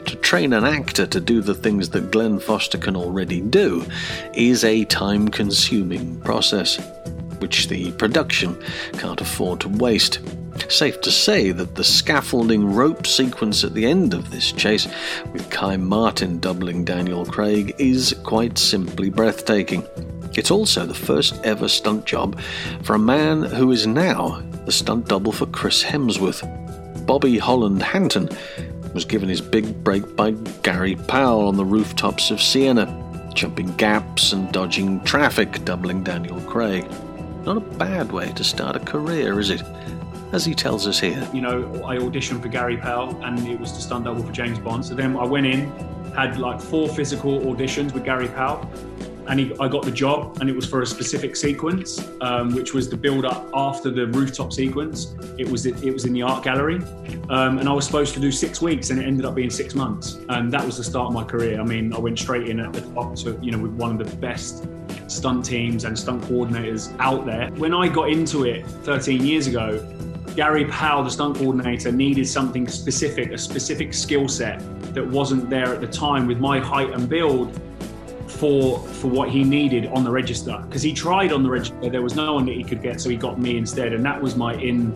To 0.06 0.16
train 0.16 0.52
an 0.52 0.64
actor 0.64 1.06
to 1.06 1.20
do 1.20 1.40
the 1.42 1.54
things 1.54 1.90
that 1.90 2.10
Glenn 2.10 2.38
Foster 2.38 2.78
can 2.78 2.96
already 2.96 3.40
do 3.40 3.84
is 4.32 4.64
a 4.64 4.84
time 4.86 5.28
consuming 5.28 6.18
process, 6.20 6.78
which 7.40 7.68
the 7.68 7.92
production 7.92 8.56
can't 8.94 9.20
afford 9.20 9.60
to 9.60 9.68
waste. 9.68 10.20
Safe 10.68 11.00
to 11.02 11.10
say 11.10 11.52
that 11.52 11.76
the 11.76 11.84
scaffolding 11.84 12.74
rope 12.74 13.06
sequence 13.06 13.64
at 13.64 13.74
the 13.74 13.86
end 13.86 14.12
of 14.12 14.30
this 14.30 14.50
chase, 14.52 14.88
with 15.32 15.48
Kai 15.50 15.76
Martin 15.76 16.40
doubling 16.40 16.84
Daniel 16.84 17.24
Craig, 17.24 17.74
is 17.78 18.14
quite 18.24 18.58
simply 18.58 19.08
breathtaking. 19.08 19.86
It's 20.34 20.50
also 20.50 20.86
the 20.86 20.94
first 20.94 21.34
ever 21.44 21.68
stunt 21.68 22.04
job 22.04 22.40
for 22.82 22.94
a 22.94 22.98
man 22.98 23.42
who 23.42 23.72
is 23.72 23.86
now 23.86 24.42
the 24.66 24.72
stunt 24.72 25.08
double 25.08 25.32
for 25.32 25.46
Chris 25.46 25.82
Hemsworth. 25.82 26.44
Bobby 27.06 27.38
Holland 27.38 27.82
Hanton 27.82 28.28
was 28.94 29.04
given 29.04 29.28
his 29.28 29.40
big 29.40 29.82
break 29.82 30.16
by 30.16 30.32
Gary 30.62 30.94
Powell 30.94 31.48
on 31.48 31.56
the 31.56 31.64
rooftops 31.64 32.30
of 32.30 32.40
Siena, 32.40 32.86
jumping 33.34 33.74
gaps 33.76 34.32
and 34.32 34.50
dodging 34.52 35.02
traffic, 35.04 35.64
doubling 35.64 36.04
Daniel 36.04 36.40
Craig. 36.42 36.86
Not 37.44 37.56
a 37.56 37.60
bad 37.60 38.12
way 38.12 38.32
to 38.32 38.44
start 38.44 38.76
a 38.76 38.80
career, 38.80 39.40
is 39.40 39.50
it? 39.50 39.62
As 40.32 40.44
he 40.44 40.54
tells 40.54 40.86
us 40.86 41.00
here. 41.00 41.26
You 41.32 41.40
know, 41.40 41.64
I 41.86 41.96
auditioned 41.96 42.42
for 42.42 42.48
Gary 42.48 42.76
Powell 42.76 43.18
and 43.24 43.38
it 43.48 43.58
was 43.58 43.72
the 43.72 43.80
stunt 43.80 44.04
double 44.04 44.22
for 44.22 44.32
James 44.32 44.58
Bond. 44.58 44.84
So 44.84 44.94
then 44.94 45.16
I 45.16 45.24
went 45.24 45.46
in, 45.46 45.70
had 46.14 46.38
like 46.38 46.60
four 46.60 46.88
physical 46.88 47.40
auditions 47.40 47.94
with 47.94 48.04
Gary 48.04 48.28
Powell 48.28 48.70
and 49.28 49.38
he, 49.38 49.52
I 49.60 49.68
got 49.68 49.84
the 49.84 49.90
job, 49.90 50.38
and 50.40 50.48
it 50.48 50.56
was 50.56 50.66
for 50.66 50.82
a 50.82 50.86
specific 50.86 51.36
sequence, 51.36 52.02
um, 52.22 52.54
which 52.54 52.72
was 52.72 52.88
the 52.88 52.96
build 52.96 53.24
up 53.24 53.48
after 53.54 53.90
the 53.90 54.06
rooftop 54.06 54.52
sequence. 54.52 55.14
It 55.36 55.48
was 55.48 55.66
it, 55.66 55.92
was 55.92 56.06
in 56.06 56.14
the 56.14 56.22
art 56.22 56.42
gallery, 56.42 56.80
um, 57.28 57.58
and 57.58 57.68
I 57.68 57.72
was 57.72 57.84
supposed 57.84 58.14
to 58.14 58.20
do 58.20 58.32
six 58.32 58.62
weeks, 58.62 58.90
and 58.90 58.98
it 58.98 59.06
ended 59.06 59.26
up 59.26 59.34
being 59.34 59.50
six 59.50 59.74
months, 59.74 60.18
and 60.30 60.50
that 60.52 60.64
was 60.64 60.78
the 60.78 60.84
start 60.84 61.08
of 61.08 61.12
my 61.12 61.24
career. 61.24 61.60
I 61.60 61.64
mean, 61.64 61.92
I 61.92 61.98
went 61.98 62.18
straight 62.18 62.48
in 62.48 62.58
at 62.58 62.72
the 62.72 62.80
top 62.80 63.14
to 63.16 63.38
you 63.42 63.52
know 63.52 63.58
with 63.58 63.72
one 63.72 63.92
of 63.92 63.98
the 63.98 64.16
best 64.16 64.66
stunt 65.08 65.44
teams 65.44 65.84
and 65.84 65.98
stunt 65.98 66.22
coordinators 66.24 66.94
out 66.98 67.26
there. 67.26 67.50
When 67.56 67.74
I 67.74 67.88
got 67.88 68.10
into 68.10 68.44
it 68.44 68.66
13 68.66 69.24
years 69.24 69.46
ago, 69.46 69.78
Gary 70.36 70.64
Powell, 70.66 71.02
the 71.02 71.10
stunt 71.10 71.36
coordinator, 71.36 71.92
needed 71.92 72.26
something 72.26 72.66
specific, 72.68 73.32
a 73.32 73.38
specific 73.38 73.92
skill 73.92 74.28
set 74.28 74.62
that 74.94 75.06
wasn't 75.06 75.50
there 75.50 75.74
at 75.74 75.80
the 75.80 75.86
time 75.86 76.26
with 76.26 76.38
my 76.38 76.58
height 76.58 76.90
and 76.92 77.08
build 77.08 77.60
for 78.28 78.78
for 78.78 79.08
what 79.08 79.30
he 79.30 79.44
needed 79.44 79.86
on 79.86 80.04
the 80.04 80.10
register. 80.10 80.62
Because 80.66 80.82
he 80.82 80.92
tried 80.92 81.32
on 81.32 81.42
the 81.42 81.50
register 81.50 81.90
there 81.90 82.02
was 82.02 82.14
no 82.14 82.34
one 82.34 82.46
that 82.46 82.54
he 82.54 82.64
could 82.64 82.82
get 82.82 83.00
so 83.00 83.08
he 83.08 83.16
got 83.16 83.38
me 83.38 83.56
instead 83.56 83.92
and 83.92 84.04
that 84.04 84.20
was 84.20 84.36
my 84.36 84.54
in 84.54 84.92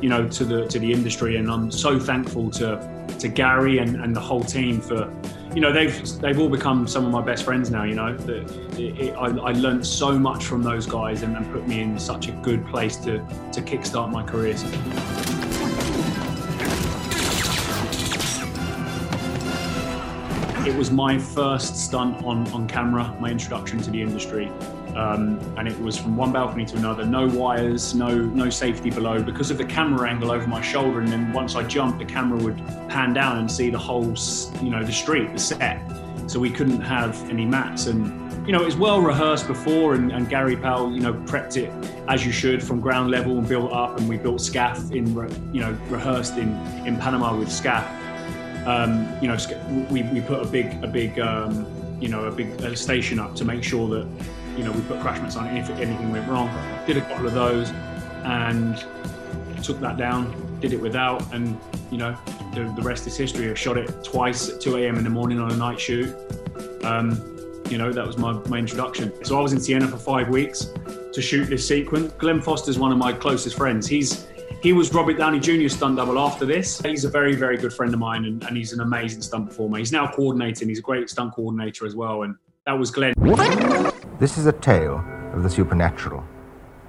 you 0.00 0.08
know 0.08 0.26
to 0.28 0.44
the 0.44 0.66
to 0.66 0.78
the 0.78 0.92
industry 0.92 1.36
and 1.36 1.50
I'm 1.50 1.70
so 1.70 1.98
thankful 1.98 2.50
to 2.52 3.06
to 3.18 3.28
Gary 3.28 3.78
and, 3.78 3.96
and 4.02 4.16
the 4.16 4.20
whole 4.20 4.42
team 4.42 4.80
for 4.80 5.12
you 5.54 5.60
know 5.60 5.72
they've 5.72 6.20
they've 6.20 6.38
all 6.38 6.48
become 6.48 6.86
some 6.86 7.04
of 7.04 7.12
my 7.12 7.22
best 7.22 7.44
friends 7.44 7.70
now 7.70 7.84
you 7.84 7.94
know? 7.94 8.16
It, 8.26 9.14
I, 9.14 9.26
I 9.26 9.52
learned 9.52 9.86
so 9.86 10.18
much 10.18 10.44
from 10.44 10.62
those 10.62 10.86
guys 10.86 11.22
and, 11.22 11.36
and 11.36 11.52
put 11.52 11.66
me 11.66 11.80
in 11.80 11.98
such 11.98 12.28
a 12.28 12.32
good 12.32 12.66
place 12.66 12.96
to 12.98 13.18
to 13.52 13.60
kickstart 13.60 14.10
my 14.10 14.22
career 14.22 14.54
It 20.66 20.76
was 20.76 20.90
my 20.90 21.18
first 21.18 21.74
stunt 21.76 22.22
on, 22.22 22.46
on 22.48 22.68
camera, 22.68 23.16
my 23.18 23.30
introduction 23.30 23.80
to 23.80 23.90
the 23.90 24.02
industry. 24.02 24.48
Um, 24.94 25.40
and 25.56 25.66
it 25.66 25.80
was 25.80 25.96
from 25.96 26.18
one 26.18 26.32
balcony 26.32 26.66
to 26.66 26.76
another, 26.76 27.06
no 27.06 27.26
wires, 27.28 27.94
no 27.94 28.14
no 28.14 28.50
safety 28.50 28.90
below, 28.90 29.22
because 29.22 29.50
of 29.50 29.56
the 29.56 29.64
camera 29.64 30.10
angle 30.10 30.30
over 30.30 30.46
my 30.46 30.60
shoulder. 30.60 31.00
And 31.00 31.08
then 31.08 31.32
once 31.32 31.56
I 31.56 31.62
jumped, 31.62 31.98
the 31.98 32.04
camera 32.04 32.38
would 32.38 32.58
pan 32.90 33.14
down 33.14 33.38
and 33.38 33.50
see 33.50 33.70
the 33.70 33.78
whole, 33.78 34.14
you 34.62 34.68
know, 34.68 34.84
the 34.84 34.92
street, 34.92 35.32
the 35.32 35.38
set. 35.38 35.80
So 36.26 36.38
we 36.38 36.50
couldn't 36.50 36.82
have 36.82 37.16
any 37.30 37.46
mats. 37.46 37.86
And 37.86 38.46
you 38.46 38.52
know, 38.52 38.60
it 38.60 38.66
was 38.66 38.76
well 38.76 39.00
rehearsed 39.00 39.46
before, 39.46 39.94
and, 39.94 40.12
and 40.12 40.28
Gary 40.28 40.56
Powell, 40.56 40.92
you 40.92 41.00
know, 41.00 41.14
prepped 41.14 41.56
it 41.56 41.72
as 42.06 42.26
you 42.26 42.32
should 42.32 42.62
from 42.62 42.80
ground 42.80 43.10
level 43.10 43.38
and 43.38 43.48
built 43.48 43.72
up. 43.72 43.98
And 43.98 44.06
we 44.06 44.18
built 44.18 44.40
SCAF 44.40 44.94
in, 44.94 45.06
you 45.54 45.60
know, 45.60 45.72
rehearsed 45.88 46.36
in 46.36 46.54
in 46.86 46.98
Panama 46.98 47.34
with 47.34 47.48
SCAF 47.48 47.96
um, 48.66 49.08
you 49.20 49.28
know, 49.28 49.36
we, 49.90 50.02
we 50.04 50.20
put 50.20 50.42
a 50.42 50.46
big, 50.46 50.82
a 50.82 50.86
big, 50.86 51.18
um, 51.18 51.66
you 52.00 52.08
know, 52.08 52.24
a 52.24 52.30
big 52.30 52.62
uh, 52.62 52.74
station 52.74 53.18
up 53.18 53.34
to 53.36 53.44
make 53.44 53.62
sure 53.62 53.88
that, 53.88 54.06
you 54.56 54.64
know, 54.64 54.72
we 54.72 54.80
put 54.82 55.00
crash 55.00 55.20
mats 55.20 55.36
on 55.36 55.46
it 55.46 55.58
if 55.58 55.70
anything 55.70 56.10
went 56.10 56.28
wrong. 56.28 56.50
Did 56.86 56.96
a 56.96 57.02
couple 57.02 57.26
of 57.26 57.34
those 57.34 57.70
and 58.24 58.84
took 59.62 59.80
that 59.80 59.96
down, 59.96 60.58
did 60.60 60.72
it 60.72 60.80
without, 60.80 61.32
and, 61.32 61.58
you 61.90 61.98
know, 61.98 62.16
the, 62.54 62.72
the 62.76 62.82
rest 62.82 63.06
is 63.06 63.16
history. 63.16 63.50
I 63.50 63.54
shot 63.54 63.78
it 63.78 64.04
twice 64.04 64.50
at 64.50 64.60
2 64.60 64.76
a.m. 64.78 64.96
in 64.96 65.04
the 65.04 65.10
morning 65.10 65.38
on 65.40 65.50
a 65.50 65.56
night 65.56 65.80
shoot. 65.80 66.14
Um, 66.82 67.30
you 67.68 67.78
know, 67.78 67.92
that 67.92 68.06
was 68.06 68.18
my, 68.18 68.32
my 68.48 68.58
introduction. 68.58 69.12
So 69.24 69.38
I 69.38 69.40
was 69.40 69.52
in 69.52 69.60
Siena 69.60 69.86
for 69.86 69.96
five 69.96 70.28
weeks 70.28 70.72
to 71.12 71.22
shoot 71.22 71.44
this 71.44 71.66
sequence. 71.66 72.12
Glenn 72.14 72.40
Foster's 72.40 72.78
one 72.78 72.92
of 72.92 72.98
my 72.98 73.12
closest 73.12 73.56
friends. 73.56 73.86
He's 73.86 74.26
he 74.62 74.72
was 74.72 74.92
Robert 74.92 75.16
Downey 75.16 75.40
Jr. 75.40 75.68
stunt 75.68 75.96
double 75.96 76.18
after 76.18 76.44
this. 76.44 76.80
He's 76.80 77.04
a 77.04 77.08
very, 77.08 77.34
very 77.34 77.56
good 77.56 77.72
friend 77.72 77.92
of 77.94 78.00
mine 78.00 78.26
and, 78.26 78.42
and 78.44 78.56
he's 78.56 78.72
an 78.72 78.80
amazing 78.80 79.22
stunt 79.22 79.48
performer. 79.48 79.78
He's 79.78 79.92
now 79.92 80.10
coordinating, 80.12 80.68
he's 80.68 80.78
a 80.78 80.82
great 80.82 81.08
stunt 81.08 81.34
coordinator 81.34 81.86
as 81.86 81.94
well. 81.94 82.22
And 82.22 82.36
that 82.66 82.78
was 82.78 82.90
Glenn. 82.90 83.14
This 84.18 84.36
is 84.36 84.46
a 84.46 84.52
tale 84.52 85.02
of 85.32 85.42
the 85.42 85.50
supernatural. 85.50 86.22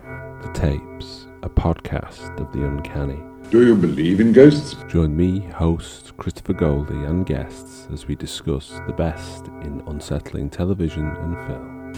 The 0.04 0.52
Tapes, 0.54 1.28
a 1.44 1.50
podcast 1.50 2.38
of 2.40 2.52
the 2.52 2.66
uncanny. 2.66 3.20
Do 3.52 3.66
you 3.66 3.76
believe 3.76 4.20
in 4.20 4.34
ghosts? 4.34 4.76
Join 4.88 5.16
me, 5.16 5.40
host 5.40 6.16
Christopher 6.18 6.54
Goldie, 6.54 6.94
and 6.94 7.26
guests 7.26 7.88
as 7.92 8.08
we 8.08 8.16
discuss 8.16 8.70
the 8.88 8.94
best 8.94 9.48
in 9.48 9.84
unsettling 9.88 10.50
television 10.50 11.08
and 11.08 11.38
film. 11.48 11.94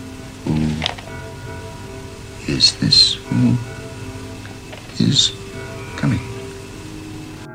Who 2.46 2.52
is 2.52 2.76
this? 2.80 3.16
Who 3.16 3.56
is 5.00 5.43
coming. 6.04 6.20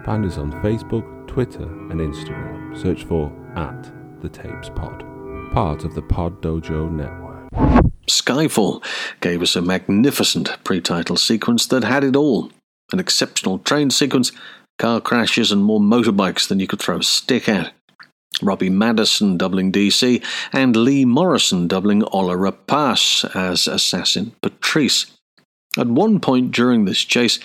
Find 0.06 0.24
us 0.24 0.38
on 0.38 0.50
Facebook, 0.62 1.04
Twitter, 1.28 1.64
and 1.64 2.00
Instagram. 2.00 2.80
Search 2.80 3.04
for 3.04 3.30
at 3.54 3.92
the 4.22 4.30
Tapes 4.30 4.70
Pod, 4.70 5.04
part 5.52 5.84
of 5.84 5.94
the 5.94 6.00
Pod 6.00 6.40
Dojo 6.40 6.90
network. 6.90 7.50
Skyfall 8.06 8.82
gave 9.20 9.42
us 9.42 9.54
a 9.54 9.60
magnificent 9.60 10.56
pre-title 10.64 11.18
sequence 11.18 11.66
that 11.66 11.84
had 11.84 12.04
it 12.04 12.16
all. 12.16 12.50
An 12.90 12.98
exceptional 12.98 13.58
train 13.58 13.90
sequence, 13.90 14.32
car 14.78 15.02
crashes, 15.02 15.52
and 15.52 15.62
more 15.62 15.80
motorbikes 15.80 16.48
than 16.48 16.58
you 16.58 16.66
could 16.66 16.80
throw 16.80 17.00
a 17.00 17.02
stick 17.02 17.50
at. 17.50 17.74
Robbie 18.40 18.70
Madison 18.70 19.36
doubling 19.36 19.70
DC, 19.70 20.24
and 20.54 20.74
Lee 20.74 21.04
Morrison 21.04 21.68
doubling 21.68 22.02
Ola 22.04 22.34
Rapace 22.34 23.28
as 23.36 23.68
assassin 23.68 24.32
Patrice. 24.40 25.04
At 25.76 25.88
one 25.88 26.18
point 26.18 26.50
during 26.50 26.86
this 26.86 27.04
chase, 27.04 27.38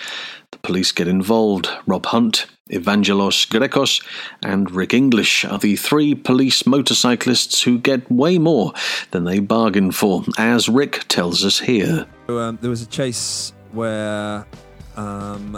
the 0.54 0.58
police 0.68 0.92
get 0.92 1.08
involved. 1.08 1.68
Rob 1.86 2.06
Hunt, 2.06 2.46
Evangelos 2.70 3.46
Grekos, 3.48 4.02
and 4.42 4.70
Rick 4.70 4.94
English 4.94 5.44
are 5.44 5.58
the 5.58 5.76
three 5.76 6.14
police 6.14 6.66
motorcyclists 6.66 7.62
who 7.62 7.78
get 7.78 8.10
way 8.10 8.38
more 8.38 8.72
than 9.10 9.24
they 9.24 9.38
bargained 9.40 9.94
for, 9.94 10.24
as 10.38 10.68
Rick 10.68 11.04
tells 11.08 11.44
us 11.44 11.58
here. 11.60 12.06
Um, 12.28 12.58
there 12.60 12.70
was 12.70 12.82
a 12.82 12.86
chase 12.86 13.52
where 13.72 14.46
um, 14.96 15.56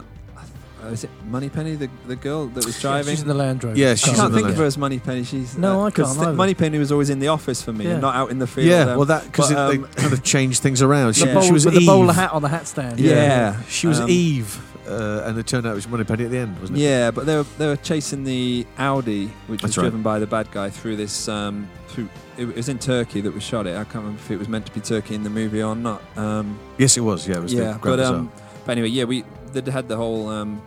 uh, 0.83 0.87
is 0.89 1.05
it 1.05 1.11
Moneypenny, 1.27 1.75
the, 1.77 1.89
the 2.07 2.17
girl 2.17 2.47
that 2.47 2.65
was 2.65 2.81
driving? 2.81 3.13
She's 3.13 3.23
in 3.23 3.29
the 3.29 3.35
Land 3.35 3.63
Rover. 3.63 3.79
Yeah, 3.79 3.95
she's 3.95 4.15
I 4.15 4.17
can't 4.17 4.35
think 4.35 4.49
of 4.49 4.57
her 4.57 4.65
as 4.65 4.77
Moneypenny. 4.79 5.25
She's 5.25 5.57
No, 5.57 5.81
I 5.81 5.85
can't 5.85 5.95
Because 5.95 6.19
either. 6.19 6.33
Moneypenny 6.33 6.79
was 6.79 6.91
always 6.91 7.11
in 7.11 7.19
the 7.21 7.29
office 7.29 7.63
for 7.63 7.73
me, 7.73 7.85
Yeah. 7.85 7.93
and 7.93 8.01
not 8.01 8.15
out 8.17 8.31
in 8.31 8.39
the 8.39 8.47
field. 8.47 8.67
Yeah, 8.67 8.81
um, 8.93 8.97
well, 8.97 9.07
that 9.07 9.25
because 9.25 9.53
but, 9.53 9.69
they 9.71 9.77
um, 9.77 9.85
kind 9.85 10.13
of 10.13 10.23
changed 10.25 10.63
things 10.63 10.83
around. 10.83 11.15
She, 11.15 11.25
The 11.27 11.35
bowl, 11.35 11.43
she 11.43 11.53
was 11.53 11.65
with 11.67 11.75
Eve. 11.75 11.81
the 11.83 11.87
bowler 11.87 12.13
hat 12.15 12.33
on 12.33 12.43
the 12.43 12.49
hat 12.49 12.67
stand. 12.67 12.99
Yeah. 12.99 13.61
she 13.69 13.87
was 13.87 14.01
Um, 14.01 14.11
Eve, 14.11 14.61
uh, 14.87 15.25
and 15.27 15.39
it 15.39 15.47
turned 15.47 15.67
out 15.67 15.73
it 15.73 15.77
was 15.77 15.89
Moneypenny 15.89 16.25
at 16.25 16.31
the 16.31 16.39
end, 16.39 16.59
wasn't 16.61 16.79
it? 16.79 16.83
Yeah, 16.83 17.11
but 17.11 17.27
they 17.27 17.37
were 17.37 17.47
they 17.59 17.67
were 17.67 17.77
chasing 17.77 18.25
the 18.25 18.67
Audi, 18.79 19.29
which 19.47 19.63
was 19.63 19.77
right. 19.77 19.85
driven 19.85 20.03
by 20.03 20.19
the 20.19 20.27
bad 20.27 20.51
guy 20.51 20.71
through 20.71 20.97
this. 20.97 21.29
Um, 21.29 21.69
through 21.89 22.09
it 22.39 22.55
was 22.55 22.69
in 22.69 22.79
Turkey 22.79 23.21
that 23.23 23.33
we 23.33 23.41
shot 23.41 23.67
it. 23.67 23.75
I 23.77 23.85
can't 23.85 23.97
remember 23.97 24.21
if 24.21 24.31
it 24.31 24.39
was 24.39 24.49
meant 24.49 24.67
to 24.67 24.73
be 24.73 24.81
Turkey 24.81 25.15
in 25.15 25.23
the 25.23 25.31
movie 25.31 25.63
or 25.63 25.75
not. 25.75 26.03
Um, 26.17 26.59
Yes, 26.79 26.97
it 26.97 27.01
was. 27.01 27.27
Yeah, 27.27 27.37
it 27.39 27.43
was. 27.43 27.55
yeah, 27.55 27.79
but 27.83 28.01
um, 28.01 28.31
but 28.65 28.73
anyway, 28.73 28.89
yeah, 28.89 29.05
we 29.05 29.25
they 29.53 29.71
had 29.71 29.89
the 29.89 29.97
whole 29.97 30.29
um, 30.29 30.63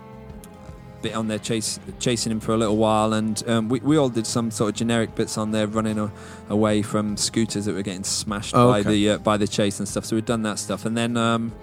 bit 1.02 1.16
on 1.16 1.28
there 1.28 1.40
chase, 1.40 1.80
chasing 2.00 2.32
him 2.32 2.40
for 2.40 2.54
a 2.54 2.58
little 2.58 2.78
while, 2.78 3.14
and 3.14 3.44
um, 3.48 3.70
we, 3.70 3.80
we 3.82 3.98
all 3.98 4.10
did 4.10 4.26
some 4.26 4.52
sort 4.52 4.72
of 4.72 4.76
generic 4.76 5.16
bits 5.16 5.38
on 5.38 5.52
there, 5.52 5.68
running 5.68 6.00
a, 6.00 6.12
away 6.50 6.82
from 6.82 7.18
scooters 7.18 7.66
that 7.66 7.74
were 7.74 7.84
getting 7.84 8.04
smashed 8.04 8.56
Oh, 8.56 8.72
by 8.72 8.80
okay. 8.80 8.90
the 8.90 9.10
uh, 9.12 9.18
by 9.20 9.38
the 9.38 9.48
chase 9.48 9.80
and 9.80 9.88
stuff. 9.88 10.06
So 10.06 10.16
we'd 10.16 10.26
done 10.26 10.44
that 10.44 10.60
stuff, 10.60 10.86
and 10.86 10.98
then. 10.98 11.18
Um, 11.18 11.54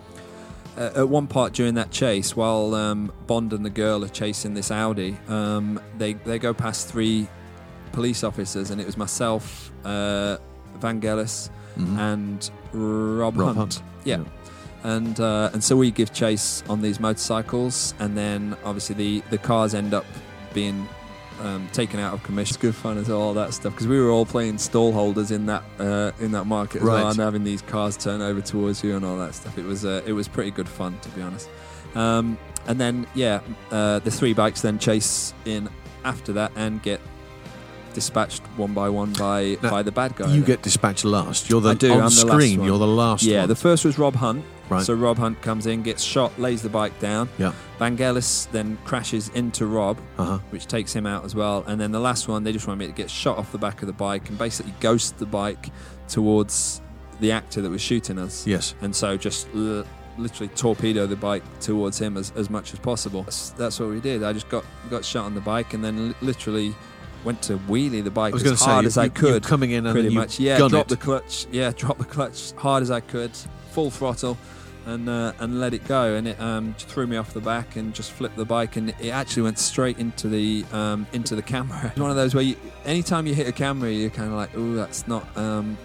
at 0.77 1.09
one 1.09 1.27
part 1.27 1.53
during 1.53 1.75
that 1.75 1.91
chase, 1.91 2.37
while 2.37 2.75
um, 2.75 3.12
Bond 3.27 3.53
and 3.53 3.65
the 3.65 3.71
girl 3.71 4.05
are 4.05 4.09
chasing 4.09 4.55
this 4.55 4.71
Audi, 4.71 5.17
um, 5.29 5.81
they 5.99 6.15
they 6.15 6.39
go 6.39 6.53
past 6.55 6.89
three 6.89 7.27
police 7.93 8.23
officers, 8.25 8.71
and 8.71 8.81
it 8.81 8.87
was 8.87 8.97
myself, 8.97 9.73
uh, 9.85 10.37
Vangelis, 10.81 11.49
Mhm. 11.79 11.99
and 11.99 12.51
Rob, 12.73 13.37
Rob 13.37 13.57
Hunt. 13.57 13.75
Hunt, 13.75 13.83
Yeah. 14.05 14.21
And 14.85 15.19
uh, 15.19 15.51
and 15.53 15.65
so 15.65 15.77
we 15.77 15.91
give 15.91 16.12
chase 16.12 16.62
on 16.69 16.81
these 16.83 17.01
motorcycles, 17.01 17.95
and 17.99 18.17
then 18.17 18.57
obviously 18.65 18.95
the, 18.95 19.23
the 19.31 19.39
cars 19.39 19.75
end 19.75 19.93
up 19.95 20.05
being 20.55 20.87
um, 21.40 21.68
taken 21.72 22.01
out 22.01 22.14
of 22.14 22.22
commission. 22.22 22.55
It's 22.55 22.57
good 22.57 22.75
fun 22.75 22.99
as 22.99 23.09
well, 23.09 23.20
all 23.20 23.35
that 23.35 23.55
stuff, 23.55 23.72
because 23.72 23.87
we 23.87 24.01
were 24.01 24.11
all 24.11 24.27
playing 24.27 24.59
stall 24.59 24.92
holders 24.92 25.31
in 25.31 25.46
that 25.46 25.62
uh, 25.79 26.12
in 26.20 26.33
that 26.33 26.44
market 26.44 26.83
as 26.83 26.88
well, 26.88 27.09
and 27.09 27.18
having 27.18 27.44
these 27.44 27.62
cars 27.62 27.96
turn 27.96 28.22
over 28.22 28.40
towards 28.40 28.83
you 28.83 28.96
and 28.96 29.05
all 29.05 29.18
that 29.18 29.35
stuff. 29.35 29.59
It 29.59 29.64
was 29.64 29.85
uh, 29.85 30.03
it 30.07 30.12
was 30.12 30.29
pretty 30.29 30.51
good 30.51 30.68
fun, 30.68 30.99
to 31.01 31.09
be 31.11 31.22
honest. 31.22 31.49
Um, 31.94 32.38
and 32.66 32.81
then 32.81 33.07
yeah, 33.14 33.40
uh, 33.70 33.99
the 34.01 34.11
three 34.11 34.35
bikes 34.35 34.61
then 34.62 34.79
chase 34.79 35.33
in 35.44 35.68
after 36.05 36.33
that 36.35 36.53
and 36.57 36.83
get 36.83 37.01
dispatched 37.94 38.42
one 38.59 38.75
by 38.75 38.88
one 38.90 39.12
by 39.14 39.57
Now, 39.62 39.70
by 39.70 39.83
the 39.83 39.92
bad 39.92 40.16
guy. 40.16 40.33
You 40.35 40.44
get 40.44 40.62
dispatched 40.62 41.05
last. 41.05 41.49
You're 41.49 41.61
the 41.62 41.70
I 41.70 41.75
do. 41.75 41.92
on 41.92 41.99
I'm 41.99 42.05
the 42.05 42.11
screen. 42.11 42.31
last 42.38 42.59
one. 42.59 42.66
you're 42.68 42.79
the 42.79 42.87
last. 42.87 43.22
Yeah, 43.22 43.40
one. 43.40 43.49
the 43.49 43.57
first 43.57 43.85
was 43.85 43.99
Rob 43.99 44.16
Hunt. 44.16 44.44
Right. 44.68 44.83
So 44.85 44.94
Rob 44.94 45.16
Hunt 45.18 45.40
comes 45.42 45.66
in, 45.66 45.83
gets 45.83 46.02
shot, 46.02 46.37
lays 46.40 46.61
the 46.62 46.68
bike 46.68 46.98
down. 46.98 47.29
Yeah. 47.38 47.52
Vangelis 47.79 48.50
then 48.50 48.76
crashes 48.85 49.29
into 49.31 49.66
Rob, 49.66 49.98
Uh-huh. 50.18 50.38
which 50.50 50.66
takes 50.66 50.92
him 50.92 51.07
out 51.07 51.24
as 51.24 51.35
well. 51.35 51.62
And 51.68 51.81
then 51.81 51.92
the 51.92 52.00
last 52.00 52.26
one, 52.26 52.42
they 52.42 52.52
just 52.52 52.66
want 52.66 52.81
me 52.81 52.87
to 52.87 52.92
get 52.92 53.09
shot 53.11 53.38
off 53.38 53.52
the 53.52 53.59
back 53.59 53.83
of 53.83 53.87
the 53.87 53.92
bike 53.92 54.29
and 54.29 54.37
basically 54.37 54.74
ghost 54.81 55.18
the 55.18 55.26
bike 55.26 55.70
towards 56.09 56.81
the 57.20 57.33
actor 57.33 57.62
that 57.62 57.70
was 57.70 57.81
shooting 57.81 58.18
us. 58.18 58.46
Yes. 58.46 58.74
And 58.81 58.94
so 58.94 59.16
just 59.16 59.46
l- 59.55 59.85
literally 60.18 60.48
torpedo 60.55 61.07
the 61.07 61.16
bike 61.16 61.42
towards 61.61 61.98
him 62.00 62.16
as, 62.16 62.33
as 62.37 62.50
much 62.50 62.72
as 62.72 62.79
possible. 62.79 63.22
That's, 63.22 63.50
that's 63.50 63.79
what 63.81 63.90
we 63.90 64.00
did. 64.00 64.22
I 64.22 64.33
just 64.33 64.48
got 64.48 64.64
got 64.90 65.05
shot 65.05 65.24
on 65.26 65.35
the 65.35 65.40
bike 65.40 65.74
and 65.74 65.85
then 65.85 66.09
li- 66.09 66.14
literally 66.22 66.74
went 67.24 67.42
to 67.42 67.57
wheelie 67.68 68.05
the 68.05 68.11
bike 68.11 68.35
as 68.35 68.42
gonna 68.42 68.57
say, 68.57 68.64
hard 68.66 68.83
you- 68.85 68.88
as 68.88 68.98
I 68.98 69.09
could. 69.09 69.42
coming 69.42 69.72
in 69.72 69.87
and 69.87 69.94
pretty 69.94 70.14
much. 70.14 70.38
Yeah, 70.38 70.59
drop 70.68 70.88
the 70.88 70.96
clutch. 70.96 71.46
Yeah, 71.50 71.72
drop 71.74 71.98
the 71.98 72.05
clutch 72.05 72.52
hard 72.52 72.83
as 72.83 72.90
I 72.90 73.00
could, 73.00 73.33
full 73.77 73.91
throttle, 73.91 74.39
and 74.87 75.07
uh, 75.07 75.35
and 75.39 75.61
let 75.61 75.75
it 75.75 75.85
go. 75.87 76.15
And 76.15 76.27
it 76.29 76.41
um, 76.41 76.75
threw 76.79 77.07
me 77.07 77.19
off 77.19 77.35
the 77.35 77.43
back 77.43 77.77
and 77.77 77.95
just 77.95 78.11
flipped 78.11 78.37
the 78.37 78.47
bike, 78.47 78.77
and 78.77 78.89
it 78.89 79.11
actually 79.11 79.43
went 79.43 79.59
straight 79.59 79.99
into 79.99 80.29
the 80.29 80.65
um, 80.73 81.07
into 81.12 81.37
the 81.37 81.43
camera. 81.43 81.83
It's 81.93 82.01
one 82.01 82.09
of 82.11 82.17
those 82.17 82.35
where 82.35 82.43
you, 82.43 82.57
anytime 82.87 83.27
you 83.27 83.35
hit 83.35 83.47
a 83.47 83.53
camera, 83.53 83.91
you're 83.91 84.09
kind 84.09 84.31
of 84.31 84.37
like, 84.37 84.51
oh, 84.57 84.73
that's 84.75 85.07
not. 85.07 85.25
Um, 85.37 85.77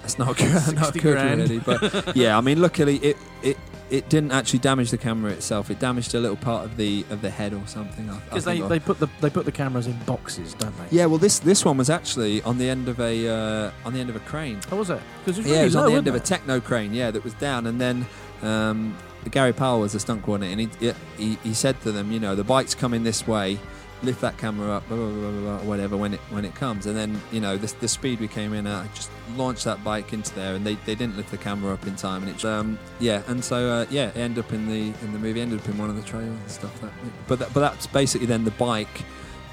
that's 0.00 0.18
not 0.18 0.36
good, 0.36 0.74
not 0.74 0.92
good 0.94 1.02
grand. 1.02 1.42
really, 1.42 1.60
but 1.60 2.16
yeah, 2.16 2.36
I 2.36 2.40
mean, 2.40 2.60
luckily 2.60 2.96
it, 2.96 3.16
it 3.42 3.56
it 3.90 4.08
didn't 4.08 4.32
actually 4.32 4.58
damage 4.58 4.90
the 4.90 4.98
camera 4.98 5.32
itself. 5.32 5.70
It 5.70 5.78
damaged 5.78 6.14
a 6.14 6.20
little 6.20 6.36
part 6.36 6.64
of 6.64 6.76
the 6.76 7.04
of 7.10 7.22
the 7.22 7.30
head 7.30 7.54
or 7.54 7.66
something. 7.66 8.06
Because 8.24 8.44
they, 8.44 8.60
they 8.60 8.78
put 8.78 8.98
the 8.98 9.08
they 9.20 9.30
put 9.30 9.44
the 9.44 9.52
cameras 9.52 9.86
in 9.86 9.98
boxes, 10.00 10.54
don't 10.54 10.76
they? 10.78 10.96
yeah, 10.96 11.06
well, 11.06 11.18
this 11.18 11.38
this 11.38 11.64
one 11.64 11.76
was 11.76 11.90
actually 11.90 12.42
on 12.42 12.58
the 12.58 12.68
end 12.68 12.88
of 12.88 13.00
a 13.00 13.28
uh, 13.28 13.70
on 13.84 13.92
the 13.94 14.00
end 14.00 14.10
of 14.10 14.16
a 14.16 14.20
crane. 14.20 14.60
How 14.68 14.76
was 14.76 14.90
it? 14.90 15.00
Because 15.24 15.46
Yeah, 15.46 15.62
it 15.62 15.64
was 15.64 15.76
on 15.76 15.90
the 15.90 15.96
end 15.96 16.08
of 16.08 16.14
a 16.14 16.20
techno 16.20 16.60
crane. 16.60 16.92
Yeah, 16.92 17.10
that 17.10 17.24
was 17.24 17.34
down, 17.34 17.66
and 17.66 17.80
then 17.80 18.06
um, 18.42 18.96
Gary 19.30 19.52
Powell 19.52 19.80
was 19.80 19.92
the 19.92 20.00
stunt 20.00 20.22
coordinator, 20.22 20.60
and 20.60 20.76
he, 20.80 20.92
he 21.16 21.38
he 21.42 21.54
said 21.54 21.80
to 21.82 21.92
them, 21.92 22.12
you 22.12 22.20
know, 22.20 22.34
the 22.34 22.44
bike's 22.44 22.74
coming 22.74 23.04
this 23.04 23.26
way. 23.26 23.58
Lift 24.04 24.20
that 24.20 24.38
camera 24.38 24.70
up, 24.70 24.86
blah, 24.86 24.96
blah, 24.96 25.08
blah, 25.08 25.30
blah, 25.30 25.40
blah, 25.40 25.58
whatever, 25.68 25.96
when 25.96 26.14
it 26.14 26.20
when 26.30 26.44
it 26.44 26.54
comes, 26.54 26.86
and 26.86 26.96
then 26.96 27.20
you 27.32 27.40
know 27.40 27.56
the, 27.56 27.66
the 27.80 27.88
speed 27.88 28.20
we 28.20 28.28
came 28.28 28.52
in 28.54 28.64
at, 28.66 28.84
I 28.84 28.86
just 28.94 29.10
launched 29.36 29.64
that 29.64 29.82
bike 29.82 30.12
into 30.12 30.32
there, 30.36 30.54
and 30.54 30.64
they, 30.64 30.74
they 30.86 30.94
didn't 30.94 31.16
lift 31.16 31.32
the 31.32 31.36
camera 31.36 31.74
up 31.74 31.84
in 31.84 31.96
time, 31.96 32.22
and 32.22 32.30
it's 32.30 32.44
um 32.44 32.78
yeah, 33.00 33.22
and 33.26 33.42
so 33.42 33.68
uh, 33.68 33.86
yeah, 33.90 34.10
it 34.10 34.16
ended 34.16 34.44
up 34.44 34.52
in 34.52 34.68
the 34.68 34.92
in 35.04 35.12
the 35.12 35.18
movie, 35.18 35.40
ended 35.40 35.58
up 35.58 35.68
in 35.68 35.76
one 35.78 35.90
of 35.90 35.96
the 35.96 36.02
trailers 36.02 36.28
and 36.28 36.50
stuff. 36.50 36.80
That, 36.80 36.92
but 37.26 37.38
that, 37.40 37.52
but 37.52 37.58
that's 37.60 37.88
basically 37.88 38.28
then 38.28 38.44
the 38.44 38.52
bike 38.52 39.02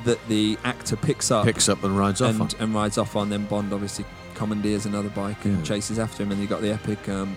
that 0.03 0.19
the 0.27 0.60
actor 0.63 0.95
picks 0.95 1.31
up, 1.31 1.45
Picks 1.45 1.67
up 1.67 1.84
and 1.84 1.97
rides 1.97 2.21
off 2.21 2.29
and, 2.39 2.41
on. 2.41 2.49
and 2.60 2.75
rides 2.75 2.99
off 2.99 3.15
on. 3.15 3.29
Then 3.29 3.45
Bond 3.47 3.73
obviously 3.73 4.05
commandeers 4.36 4.86
another 4.86 5.10
bike 5.10 5.43
and 5.45 5.58
Yeah. 5.58 5.63
chases 5.63 5.97
after 5.97 6.21
him, 6.21 6.31
and 6.31 6.39
you 6.39 6.45
got 6.45 6.62
the 6.62 6.71
epic 6.71 7.10
um, 7.10 7.36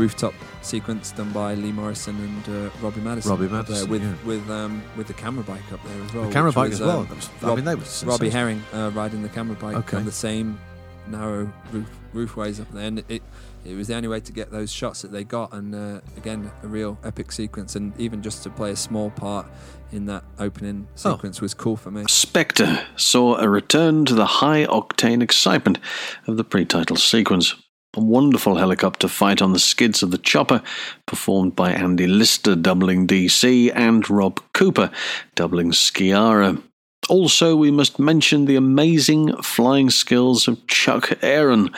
rooftop 0.00 0.34
sequence 0.62 1.12
done 1.12 1.30
by 1.32 1.54
Lee 1.54 1.72
Morrison 1.72 2.16
and 2.16 2.48
uh, 2.66 2.70
Robbie 2.82 3.00
Madison. 3.00 3.30
Robbie 3.30 3.44
up 3.46 3.50
there 3.50 3.62
Madison, 3.62 3.90
with 3.90 4.02
yeah. 4.02 4.14
with 4.24 4.50
um, 4.50 4.82
with 4.96 5.06
the 5.06 5.14
camera 5.14 5.44
bike 5.44 5.72
up 5.72 5.80
there 5.84 6.02
as 6.02 6.12
well. 6.14 6.24
The 6.26 6.32
camera 6.32 6.52
bike 6.52 6.70
was, 6.70 6.80
as 6.80 6.86
well. 6.86 7.00
um, 7.00 7.08
was- 7.08 7.28
I 7.42 7.46
Rob- 7.46 7.56
mean, 7.56 7.64
they 7.66 7.74
were 7.74 7.84
Robbie. 8.04 8.30
Herring 8.30 8.62
uh, 8.72 8.90
riding 8.94 9.22
the 9.22 9.28
camera 9.28 9.56
bike 9.56 9.76
Okay. 9.76 9.96
on 9.98 10.04
the 10.04 10.12
same 10.12 10.58
narrow 11.06 11.52
roof 11.72 11.90
roofways 12.12 12.60
up 12.60 12.70
there, 12.72 12.86
and 12.86 13.04
it. 13.08 13.22
It 13.62 13.74
was 13.74 13.88
the 13.88 13.94
only 13.94 14.08
way 14.08 14.20
to 14.20 14.32
get 14.32 14.50
those 14.50 14.72
shots 14.72 15.02
that 15.02 15.12
they 15.12 15.22
got, 15.22 15.52
and 15.52 15.74
uh, 15.74 16.00
again, 16.16 16.50
a 16.62 16.66
real 16.66 16.96
epic 17.04 17.30
sequence. 17.30 17.76
And 17.76 17.92
even 18.00 18.22
just 18.22 18.42
to 18.44 18.48
play 18.50 18.70
a 18.70 18.76
small 18.76 19.10
part 19.10 19.44
in 19.92 20.06
that 20.06 20.24
opening 20.38 20.88
Oh. 21.04 21.12
sequence 21.12 21.42
was 21.42 21.52
cool 21.52 21.76
for 21.76 21.90
me. 21.90 22.04
Spectre 22.08 22.86
saw 22.96 23.36
a 23.36 23.50
return 23.50 24.06
to 24.06 24.14
the 24.14 24.24
high 24.24 24.64
octane 24.64 25.22
excitement 25.22 25.78
of 26.26 26.38
the 26.38 26.44
pre 26.44 26.64
title 26.64 26.96
sequence. 26.96 27.54
A 27.96 28.00
wonderful 28.00 28.54
helicopter 28.54 29.08
fight 29.08 29.42
on 29.42 29.52
the 29.52 29.58
skids 29.58 30.00
of 30.04 30.12
the 30.12 30.18
chopper, 30.18 30.62
performed 31.06 31.56
by 31.56 31.72
Andy 31.72 32.06
Lister 32.06 32.54
doubling 32.54 33.08
DC 33.08 33.72
and 33.74 34.08
Rob 34.08 34.40
Cooper 34.52 34.92
doubling 35.34 35.72
Sciarra. 35.72 36.62
Also, 37.08 37.56
we 37.56 37.72
must 37.72 37.98
mention 37.98 38.44
the 38.44 38.54
amazing 38.54 39.34
flying 39.42 39.90
skills 39.90 40.46
of 40.46 40.64
Chuck 40.68 41.18
Aaron, 41.20 41.70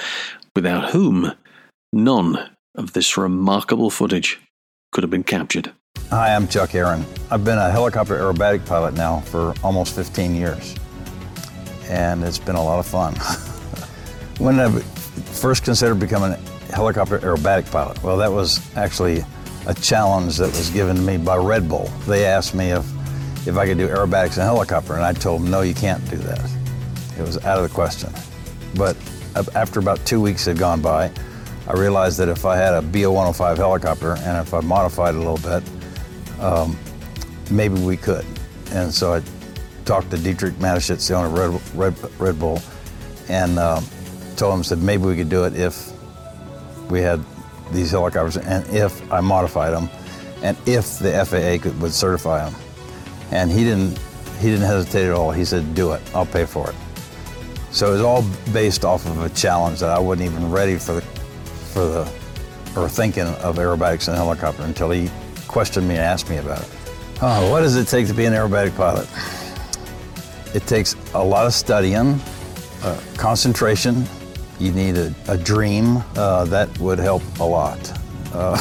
without 0.54 0.90
whom 0.90 1.32
none 1.94 2.50
of 2.74 2.92
this 2.92 3.16
remarkable 3.16 3.88
footage 3.88 4.38
could 4.92 5.04
have 5.04 5.10
been 5.10 5.24
captured. 5.24 5.72
Hi, 6.10 6.34
I'm 6.34 6.46
Chuck 6.46 6.74
Aaron. 6.74 7.06
I've 7.30 7.42
been 7.42 7.56
a 7.56 7.70
helicopter 7.70 8.18
aerobatic 8.18 8.66
pilot 8.66 8.92
now 8.92 9.20
for 9.20 9.54
almost 9.64 9.94
15 9.94 10.34
years, 10.34 10.76
and 11.84 12.22
it's 12.22 12.38
been 12.38 12.56
a 12.56 12.62
lot 12.62 12.80
of 12.80 12.86
fun. 12.86 13.14
when 14.38 14.60
I 14.60 14.68
first 15.20 15.64
considered 15.64 16.00
becoming 16.00 16.32
a 16.32 16.36
helicopter 16.74 17.18
aerobatic 17.18 17.70
pilot, 17.70 18.02
well, 18.02 18.16
that 18.16 18.32
was 18.32 18.60
actually 18.76 19.24
a 19.66 19.74
challenge 19.74 20.38
that 20.38 20.48
was 20.48 20.70
given 20.70 20.96
to 20.96 21.02
me 21.02 21.16
by 21.16 21.36
Red 21.36 21.68
Bull. 21.68 21.86
They 22.06 22.24
asked 22.24 22.54
me 22.54 22.70
if, 22.70 22.84
if 23.46 23.56
I 23.56 23.66
could 23.66 23.78
do 23.78 23.88
aerobatics 23.88 24.36
in 24.36 24.42
a 24.42 24.44
helicopter, 24.44 24.94
and 24.94 25.02
I 25.02 25.12
told 25.12 25.42
them, 25.42 25.50
no, 25.50 25.60
you 25.60 25.74
can't 25.74 26.04
do 26.10 26.16
that. 26.16 26.50
It 27.18 27.22
was 27.22 27.36
out 27.44 27.58
of 27.58 27.68
the 27.68 27.74
question. 27.74 28.12
But 28.74 28.96
after 29.54 29.80
about 29.80 30.04
two 30.06 30.20
weeks 30.20 30.46
had 30.46 30.58
gone 30.58 30.80
by, 30.80 31.10
I 31.68 31.74
realized 31.74 32.18
that 32.18 32.28
if 32.28 32.44
I 32.44 32.56
had 32.56 32.74
a 32.74 32.82
BO 32.82 33.12
105 33.12 33.56
helicopter 33.56 34.16
and 34.16 34.38
if 34.38 34.52
I 34.52 34.60
modified 34.60 35.14
it 35.14 35.18
a 35.18 35.30
little 35.30 35.38
bit, 35.38 35.62
um, 36.40 36.76
maybe 37.50 37.74
we 37.80 37.96
could. 37.96 38.26
And 38.72 38.92
so 38.92 39.14
I 39.14 39.22
talked 39.84 40.10
to 40.10 40.18
Dietrich 40.18 40.54
Mateschitz, 40.54 41.08
the 41.08 41.14
owner 41.14 41.28
of 41.28 41.76
Red, 41.76 41.94
Red, 41.94 42.20
Red 42.20 42.38
Bull, 42.38 42.60
and 43.28 43.58
um, 43.58 43.84
told 44.36 44.54
him, 44.54 44.64
said 44.64 44.82
maybe 44.82 45.04
we 45.04 45.16
could 45.16 45.28
do 45.28 45.44
it 45.44 45.54
if 45.54 45.92
we 46.90 47.00
had 47.00 47.20
these 47.72 47.90
helicopters 47.90 48.36
and 48.36 48.66
if 48.68 49.10
I 49.10 49.20
modified 49.20 49.72
them 49.72 49.88
and 50.42 50.56
if 50.66 50.98
the 50.98 51.12
FAA 51.24 51.62
could, 51.62 51.80
would 51.80 51.92
certify 51.92 52.44
them. 52.44 52.54
And 53.30 53.50
he 53.50 53.64
didn't, 53.64 53.98
he 54.40 54.48
didn't 54.48 54.66
hesitate 54.66 55.06
at 55.06 55.12
all. 55.12 55.30
He 55.30 55.44
said, 55.44 55.74
do 55.74 55.92
it, 55.92 56.02
I'll 56.14 56.26
pay 56.26 56.44
for 56.44 56.68
it. 56.68 56.76
So 57.70 57.88
it 57.88 57.92
was 57.92 58.02
all 58.02 58.22
based 58.52 58.84
off 58.84 59.06
of 59.06 59.22
a 59.22 59.30
challenge 59.30 59.80
that 59.80 59.90
I 59.90 59.98
wasn't 59.98 60.30
even 60.30 60.50
ready 60.50 60.76
for 60.76 60.94
the, 60.94 61.00
for 61.00 61.86
the, 61.86 62.00
or 62.76 62.88
thinking 62.88 63.22
of 63.22 63.56
aerobatics 63.56 64.08
in 64.08 64.14
a 64.14 64.16
helicopter 64.16 64.62
until 64.64 64.90
he 64.90 65.10
questioned 65.48 65.88
me 65.88 65.94
and 65.94 66.04
asked 66.04 66.28
me 66.28 66.36
about 66.36 66.60
it. 66.62 66.68
Oh, 67.22 67.50
what 67.50 67.60
does 67.60 67.76
it 67.76 67.86
take 67.88 68.08
to 68.08 68.14
be 68.14 68.24
an 68.24 68.32
aerobatic 68.32 68.76
pilot? 68.76 69.08
It 70.54 70.66
takes 70.66 70.96
a 71.14 71.22
lot 71.24 71.46
of 71.46 71.54
studying, 71.54 72.20
uh, 72.82 73.00
concentration. 73.16 74.04
You 74.62 74.70
need 74.70 74.96
a, 74.96 75.12
a 75.26 75.36
dream. 75.36 76.04
Uh, 76.14 76.44
that 76.44 76.78
would 76.78 77.00
help 77.00 77.24
a 77.40 77.44
lot. 77.44 77.80
Uh, 78.32 78.56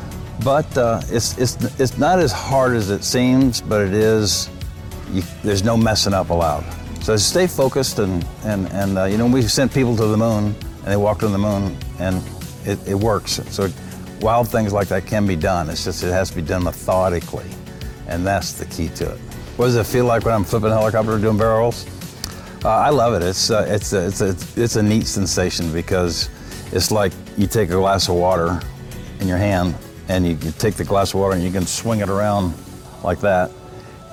but 0.42 0.78
uh, 0.78 1.02
it's, 1.10 1.36
it's, 1.36 1.56
it's 1.78 1.98
not 1.98 2.18
as 2.18 2.32
hard 2.32 2.74
as 2.74 2.88
it 2.88 3.04
seems, 3.04 3.60
but 3.60 3.82
it 3.82 3.92
is, 3.92 4.48
you, 5.12 5.22
there's 5.42 5.62
no 5.62 5.76
messing 5.76 6.14
up 6.14 6.30
allowed. 6.30 6.64
So 7.02 7.14
stay 7.18 7.46
focused 7.46 7.98
and, 7.98 8.24
and, 8.44 8.72
and 8.72 8.96
uh, 8.96 9.04
you 9.04 9.18
know, 9.18 9.26
we 9.26 9.42
sent 9.42 9.70
people 9.74 9.94
to 9.96 10.06
the 10.06 10.16
moon 10.16 10.54
and 10.64 10.86
they 10.86 10.96
walked 10.96 11.22
on 11.22 11.32
the 11.32 11.38
moon 11.38 11.76
and 11.98 12.22
it, 12.64 12.78
it 12.88 12.94
works. 12.94 13.42
So 13.50 13.68
wild 14.22 14.48
things 14.48 14.72
like 14.72 14.88
that 14.88 15.04
can 15.04 15.26
be 15.26 15.36
done. 15.36 15.68
It's 15.68 15.84
just 15.84 16.02
it 16.02 16.10
has 16.10 16.30
to 16.30 16.36
be 16.36 16.42
done 16.42 16.64
methodically, 16.64 17.50
and 18.06 18.26
that's 18.26 18.52
the 18.52 18.64
key 18.64 18.88
to 18.96 19.12
it. 19.12 19.18
What 19.58 19.66
does 19.66 19.76
it 19.76 19.84
feel 19.84 20.06
like 20.06 20.24
when 20.24 20.32
I'm 20.32 20.44
flipping 20.44 20.70
a 20.70 20.74
helicopter 20.74 21.18
doing 21.18 21.36
barrel 21.36 21.58
rolls? 21.58 21.86
Uh, 22.64 22.70
I 22.70 22.90
love 22.90 23.14
it. 23.14 23.22
It's 23.22 23.50
uh, 23.50 23.64
it's 23.68 23.92
a, 23.92 24.06
it's 24.06 24.20
a 24.20 24.36
it's 24.56 24.76
a 24.76 24.82
neat 24.82 25.06
sensation 25.06 25.72
because 25.72 26.28
it's 26.72 26.90
like 26.90 27.12
you 27.36 27.46
take 27.46 27.70
a 27.70 27.74
glass 27.74 28.08
of 28.08 28.16
water 28.16 28.60
in 29.20 29.28
your 29.28 29.38
hand 29.38 29.76
and 30.08 30.26
you, 30.26 30.32
you 30.42 30.50
take 30.58 30.74
the 30.74 30.84
glass 30.84 31.14
of 31.14 31.20
water 31.20 31.34
and 31.34 31.44
you 31.44 31.52
can 31.52 31.66
swing 31.66 32.00
it 32.00 32.08
around 32.08 32.54
like 33.04 33.20
that, 33.20 33.52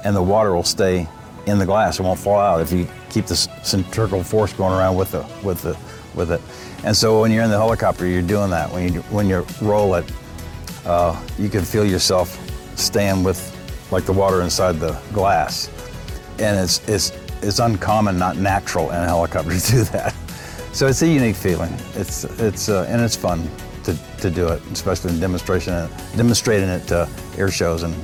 and 0.03 0.15
the 0.15 0.21
water 0.21 0.53
will 0.53 0.63
stay 0.63 1.07
in 1.47 1.57
the 1.57 1.65
glass. 1.65 1.99
It 1.99 2.03
won't 2.03 2.19
fall 2.19 2.39
out 2.39 2.61
if 2.61 2.71
you 2.71 2.87
keep 3.09 3.25
the 3.25 3.35
centrifugal 3.35 4.23
force 4.23 4.53
going 4.53 4.73
around 4.73 4.95
with 4.95 5.11
the 5.11 5.25
with 5.43 5.63
the 5.63 5.75
with 6.13 6.31
it. 6.31 6.41
And 6.83 6.95
so 6.95 7.21
when 7.21 7.31
you're 7.31 7.43
in 7.43 7.49
the 7.49 7.57
helicopter, 7.57 8.05
you're 8.05 8.21
doing 8.21 8.51
that. 8.51 8.71
When 8.71 8.93
you 8.93 9.01
when 9.03 9.27
you 9.27 9.45
roll 9.59 9.95
it, 9.95 10.05
uh, 10.85 11.19
you 11.39 11.49
can 11.49 11.65
feel 11.65 11.85
yourself 11.85 12.39
staying 12.77 13.23
with 13.23 13.51
like 13.91 14.05
the 14.05 14.13
water 14.13 14.41
inside 14.41 14.73
the 14.79 14.91
glass, 15.13 15.71
and 16.37 16.59
it's 16.59 16.87
it's 16.87 17.11
it's 17.45 17.59
uncommon, 17.59 18.17
not 18.17 18.37
natural 18.37 18.89
in 18.89 18.97
a 18.97 19.05
helicopter 19.05 19.57
to 19.59 19.71
do 19.71 19.83
that. 19.85 20.13
So 20.73 20.87
it's 20.87 21.01
a 21.01 21.07
unique 21.07 21.35
feeling. 21.35 21.73
It's 21.93 22.25
it's 22.39 22.67
uh, 22.67 22.85
and 22.89 23.01
it's 23.01 23.15
fun 23.15 23.49
to, 23.83 23.97
to 24.17 24.29
do 24.29 24.47
it, 24.49 24.61
especially 24.71 25.13
in 25.13 25.19
demonstration 25.19 25.89
demonstrating 26.17 26.69
it 26.69 26.87
to 26.87 27.07
air 27.37 27.49
shows 27.49 27.83
and 27.83 27.95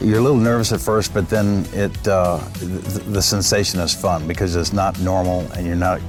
you're 0.00 0.18
a 0.18 0.22
little 0.22 0.38
nervous 0.38 0.72
at 0.72 0.80
first, 0.80 1.14
but 1.14 1.28
then 1.28 1.64
it 1.72 2.08
uh, 2.08 2.38
the, 2.58 3.02
the, 3.08 3.22
sensation 3.22 3.78
is 3.80 3.94
fun 3.94 4.26
because 4.26 4.56
it's 4.56 4.72
not 4.72 4.98
normal 5.00 5.40
and 5.52 5.66
you're 5.66 5.76
not. 5.76 6.00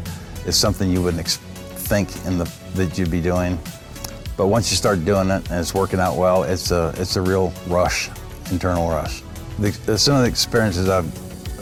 It's 0.46 0.58
something 0.58 0.90
you 0.90 1.02
wouldn't 1.02 1.28
think 1.28 2.10
in 2.26 2.38
the 2.38 2.52
that 2.76 2.98
you'd 2.98 3.12
be 3.12 3.22
doing. 3.22 3.60
But 4.36 4.48
once 4.48 4.72
you 4.72 4.78
start 4.78 5.06
doing 5.06 5.30
it 5.30 5.50
and 5.52 5.60
it's 5.60 5.76
working 5.76 6.00
out 6.00 6.18
well, 6.18 6.44
it's 6.44 6.72
a 6.72 6.94
it's 6.98 7.18
a 7.18 7.22
real 7.22 7.54
rush, 7.68 8.10
internal 8.52 8.90
rush. 8.90 9.22
The, 9.60 9.98
some 9.98 10.16
of 10.16 10.24
the 10.24 10.28
experiences 10.28 10.90
I've 10.90 11.12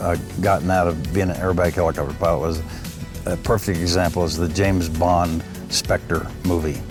uh, 0.02 0.16
gotten 0.40 0.70
out 0.70 0.88
of 0.88 1.14
being 1.14 1.30
an 1.30 1.36
aerobatic 1.36 1.74
helicopter 1.74 2.14
pilot 2.14 2.40
was 2.40 2.62
a 3.26 3.36
perfect 3.38 3.78
example 3.78 4.24
is 4.24 4.36
the 4.36 4.48
James 4.48 4.88
Bond 4.88 5.42
Spectre 5.68 6.26
movie. 6.44 6.82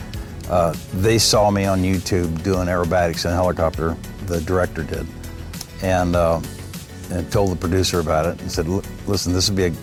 Uh, 0.50 0.74
they 0.96 1.18
saw 1.18 1.52
me 1.52 1.66
on 1.66 1.82
YouTube 1.82 2.42
doing 2.44 2.68
aerobatics 2.68 3.26
in 3.26 3.32
a 3.32 3.36
helicopter. 3.36 3.98
The 4.26 4.42
director 4.42 4.84
did 4.84 5.06
and, 5.82 6.16
uh, 6.16 6.42
and 7.12 7.30
told 7.32 7.52
the 7.52 7.56
producer 7.56 8.00
about 8.00 8.26
it 8.26 8.40
and 8.42 8.52
said, 8.52 8.68
listen, 9.08 9.34
this 9.34 9.50
would 9.50 9.58
be 9.58 9.66
a 9.66 9.74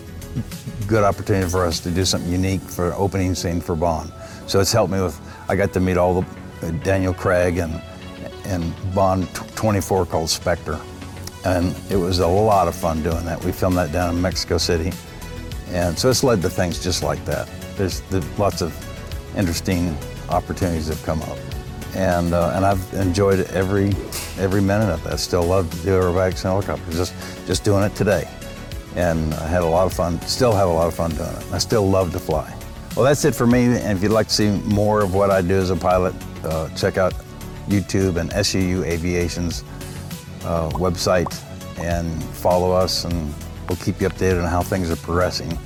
good 0.87 1.03
opportunity 1.03 1.47
for 1.49 1.65
us 1.65 1.79
to 1.81 1.91
do 1.91 2.03
something 2.03 2.31
unique 2.31 2.61
for 2.61 2.87
an 2.87 2.93
opening 2.97 3.35
scene 3.35 3.61
for 3.61 3.75
Bond. 3.75 4.11
So 4.47 4.59
it's 4.59 4.71
helped 4.71 4.91
me 4.91 5.01
with, 5.01 5.19
I 5.47 5.55
got 5.55 5.71
to 5.73 5.79
meet 5.79 5.97
all 5.97 6.21
the, 6.21 6.67
uh, 6.67 6.71
Daniel 6.83 7.13
Craig 7.13 7.57
and, 7.57 7.81
and 8.45 8.73
Bond 8.95 9.29
24 9.55 10.07
called 10.07 10.29
Spectre. 10.29 10.79
And 11.45 11.75
it 11.89 11.95
was 11.95 12.19
a 12.19 12.27
lot 12.27 12.67
of 12.67 12.75
fun 12.75 13.01
doing 13.01 13.25
that. 13.25 13.43
We 13.43 13.51
filmed 13.51 13.77
that 13.77 13.91
down 13.91 14.15
in 14.15 14.21
Mexico 14.21 14.57
City. 14.57 14.91
And 15.69 15.97
so 15.97 16.09
it's 16.09 16.23
led 16.23 16.41
to 16.41 16.49
things 16.49 16.83
just 16.83 17.03
like 17.03 17.23
that. 17.25 17.49
There's, 17.77 18.01
there's 18.09 18.39
lots 18.39 18.61
of 18.61 18.75
interesting 19.37 19.95
opportunities 20.29 20.87
that 20.87 20.97
have 20.97 21.05
come 21.05 21.21
up 21.23 21.37
and 21.95 22.33
uh, 22.33 22.53
and 22.55 22.65
I've 22.65 22.93
enjoyed 22.93 23.39
every 23.51 23.89
every 24.37 24.61
minute 24.61 24.89
of 24.89 25.05
it. 25.05 25.13
I 25.13 25.15
still 25.15 25.43
love 25.43 25.69
to 25.71 25.77
do 25.77 25.89
aerobatics 25.89 26.43
and 26.45 26.51
helicopters. 26.51 26.95
Just 26.95 27.13
just 27.47 27.63
doing 27.63 27.83
it 27.83 27.95
today, 27.95 28.29
and 28.95 29.33
I 29.35 29.47
had 29.47 29.61
a 29.61 29.65
lot 29.65 29.85
of 29.85 29.93
fun. 29.93 30.21
Still 30.21 30.53
have 30.53 30.67
a 30.67 30.71
lot 30.71 30.87
of 30.87 30.93
fun 30.93 31.11
doing 31.11 31.29
it. 31.29 31.51
I 31.51 31.57
still 31.57 31.87
love 31.89 32.11
to 32.13 32.19
fly. 32.19 32.53
Well, 32.95 33.05
that's 33.05 33.23
it 33.25 33.33
for 33.35 33.47
me. 33.47 33.65
And 33.65 33.97
if 33.97 34.03
you'd 34.03 34.11
like 34.11 34.27
to 34.27 34.33
see 34.33 34.49
more 34.65 35.01
of 35.01 35.13
what 35.13 35.31
I 35.31 35.41
do 35.41 35.55
as 35.55 35.69
a 35.69 35.75
pilot, 35.75 36.13
uh, 36.43 36.69
check 36.69 36.97
out 36.97 37.13
YouTube 37.67 38.17
and 38.17 38.29
SUU 38.31 38.83
Aviation's 38.85 39.63
uh, 40.43 40.69
website 40.71 41.43
and 41.79 42.23
follow 42.23 42.71
us, 42.71 43.05
and 43.05 43.33
we'll 43.67 43.77
keep 43.77 44.01
you 44.01 44.09
updated 44.09 44.43
on 44.43 44.49
how 44.49 44.61
things 44.61 44.91
are 44.91 44.95
progressing 44.97 45.57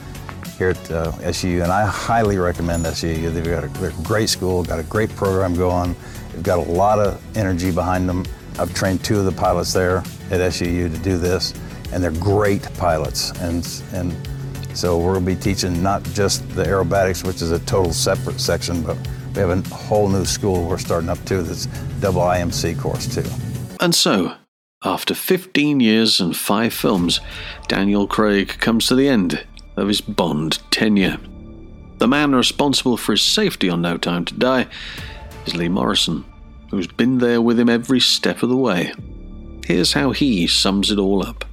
here 0.58 0.70
at 0.70 0.92
uh, 0.92 1.12
SUU, 1.14 1.64
and 1.64 1.72
I 1.72 1.86
highly 1.86 2.38
recommend 2.38 2.86
SUU. 2.86 3.34
They've 3.34 3.44
got 3.44 3.64
a, 3.64 3.86
a 3.88 4.04
great 4.04 4.30
school, 4.30 4.64
got 4.64 4.80
a 4.80 4.84
great 4.84 5.10
program 5.16 5.56
going. 5.56 5.96
They've 6.32 6.44
got 6.44 6.60
a 6.60 6.72
lot 6.72 7.00
of 7.00 7.22
energy 7.38 7.72
behind 7.72 8.08
them. 8.08 8.26
I've 8.60 8.74
trained 8.74 9.04
two 9.04 9.18
of 9.18 9.26
the 9.26 9.32
pilots 9.32 9.74
there 9.74 9.98
at 9.98 10.40
SUU 10.40 10.92
to 10.94 10.98
do 11.02 11.18
this, 11.18 11.54
and 11.92 12.04
they're 12.04 12.12
great 12.12 12.68
pilots. 12.78 13.32
And 13.42 13.68
and 13.94 14.16
so 14.78 14.98
we're 14.98 15.14
going 15.14 15.26
to 15.26 15.36
be 15.36 15.40
teaching 15.40 15.84
not 15.84 16.04
just 16.04 16.48
the 16.50 16.64
aerobatics, 16.64 17.26
which 17.26 17.42
is 17.42 17.52
a 17.52 17.60
total 17.60 17.94
separate 17.94 18.40
section, 18.40 18.82
but 18.82 18.98
we 19.34 19.42
have 19.42 19.50
a 19.50 19.62
whole 19.70 20.08
new 20.08 20.26
school 20.26 20.68
we're 20.68 20.78
starting 20.78 21.10
up 21.10 21.24
too. 21.26 21.42
That's 21.44 21.66
double 22.00 22.22
IMC 22.22 22.80
course 22.80 23.14
too. 23.14 23.28
And 23.80 23.94
so, 23.94 24.34
after 24.84 25.13
15 25.13 25.80
years 25.80 26.19
and 26.19 26.36
five 26.36 26.74
films, 26.74 27.22
Daniel 27.67 28.08
Craig 28.08 28.50
comes 28.60 28.88
to 28.88 28.96
the 28.96 29.08
end 29.08 29.46
of 29.78 29.88
his 29.88 30.02
Bond 30.02 30.60
tenure. 30.72 31.17
The 32.00 32.08
man 32.08 32.36
responsible 32.36 32.98
for 32.98 33.13
his 33.13 33.22
safety 33.22 33.69
on 33.69 33.82
No 33.82 33.98
Time 33.98 34.26
to 34.26 34.34
Die 34.34 34.67
is 35.46 35.56
Lee 35.56 35.69
Morrison, 35.69 36.26
who's 36.69 36.88
been 36.88 37.19
there 37.19 37.41
with 37.41 37.60
him 37.60 37.69
every 37.69 38.02
step 38.02 38.43
of 38.43 38.50
the 38.50 38.58
way. 38.58 38.93
Here's 39.65 39.93
how 39.93 40.12
he 40.12 40.48
sums 40.48 40.91
it 40.91 41.00
all 41.00 41.26
up. 41.26 41.46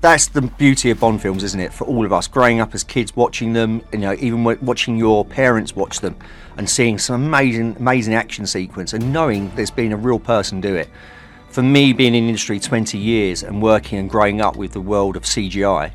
That's 0.00 0.28
the 0.28 0.42
beauty 0.42 0.90
of 0.90 1.00
Bond 1.00 1.20
films, 1.20 1.42
isn't 1.42 1.58
it? 1.58 1.72
For 1.72 1.84
all 1.84 2.04
of 2.04 2.12
us, 2.12 2.28
growing 2.28 2.60
up 2.60 2.74
as 2.74 2.84
kids, 2.84 3.16
watching 3.16 3.54
them, 3.54 3.82
you 3.92 3.98
know, 3.98 4.14
even 4.20 4.44
watching 4.44 4.96
your 4.96 5.24
parents 5.24 5.74
watch 5.74 6.00
them, 6.00 6.14
and 6.56 6.70
seeing 6.70 6.98
some 6.98 7.24
amazing, 7.24 7.76
amazing 7.80 8.14
action 8.14 8.46
sequence, 8.46 8.92
and 8.92 9.12
knowing 9.12 9.50
there's 9.56 9.70
been 9.72 9.92
a 9.92 9.96
real 9.96 10.20
person 10.20 10.60
do 10.60 10.76
it. 10.76 10.88
For 11.56 11.62
me, 11.62 11.94
being 11.94 12.14
in 12.14 12.28
industry 12.28 12.60
20 12.60 12.98
years 12.98 13.42
and 13.42 13.62
working 13.62 13.98
and 13.98 14.10
growing 14.10 14.42
up 14.42 14.56
with 14.56 14.74
the 14.74 14.80
world 14.82 15.16
of 15.16 15.22
CGI, 15.22 15.90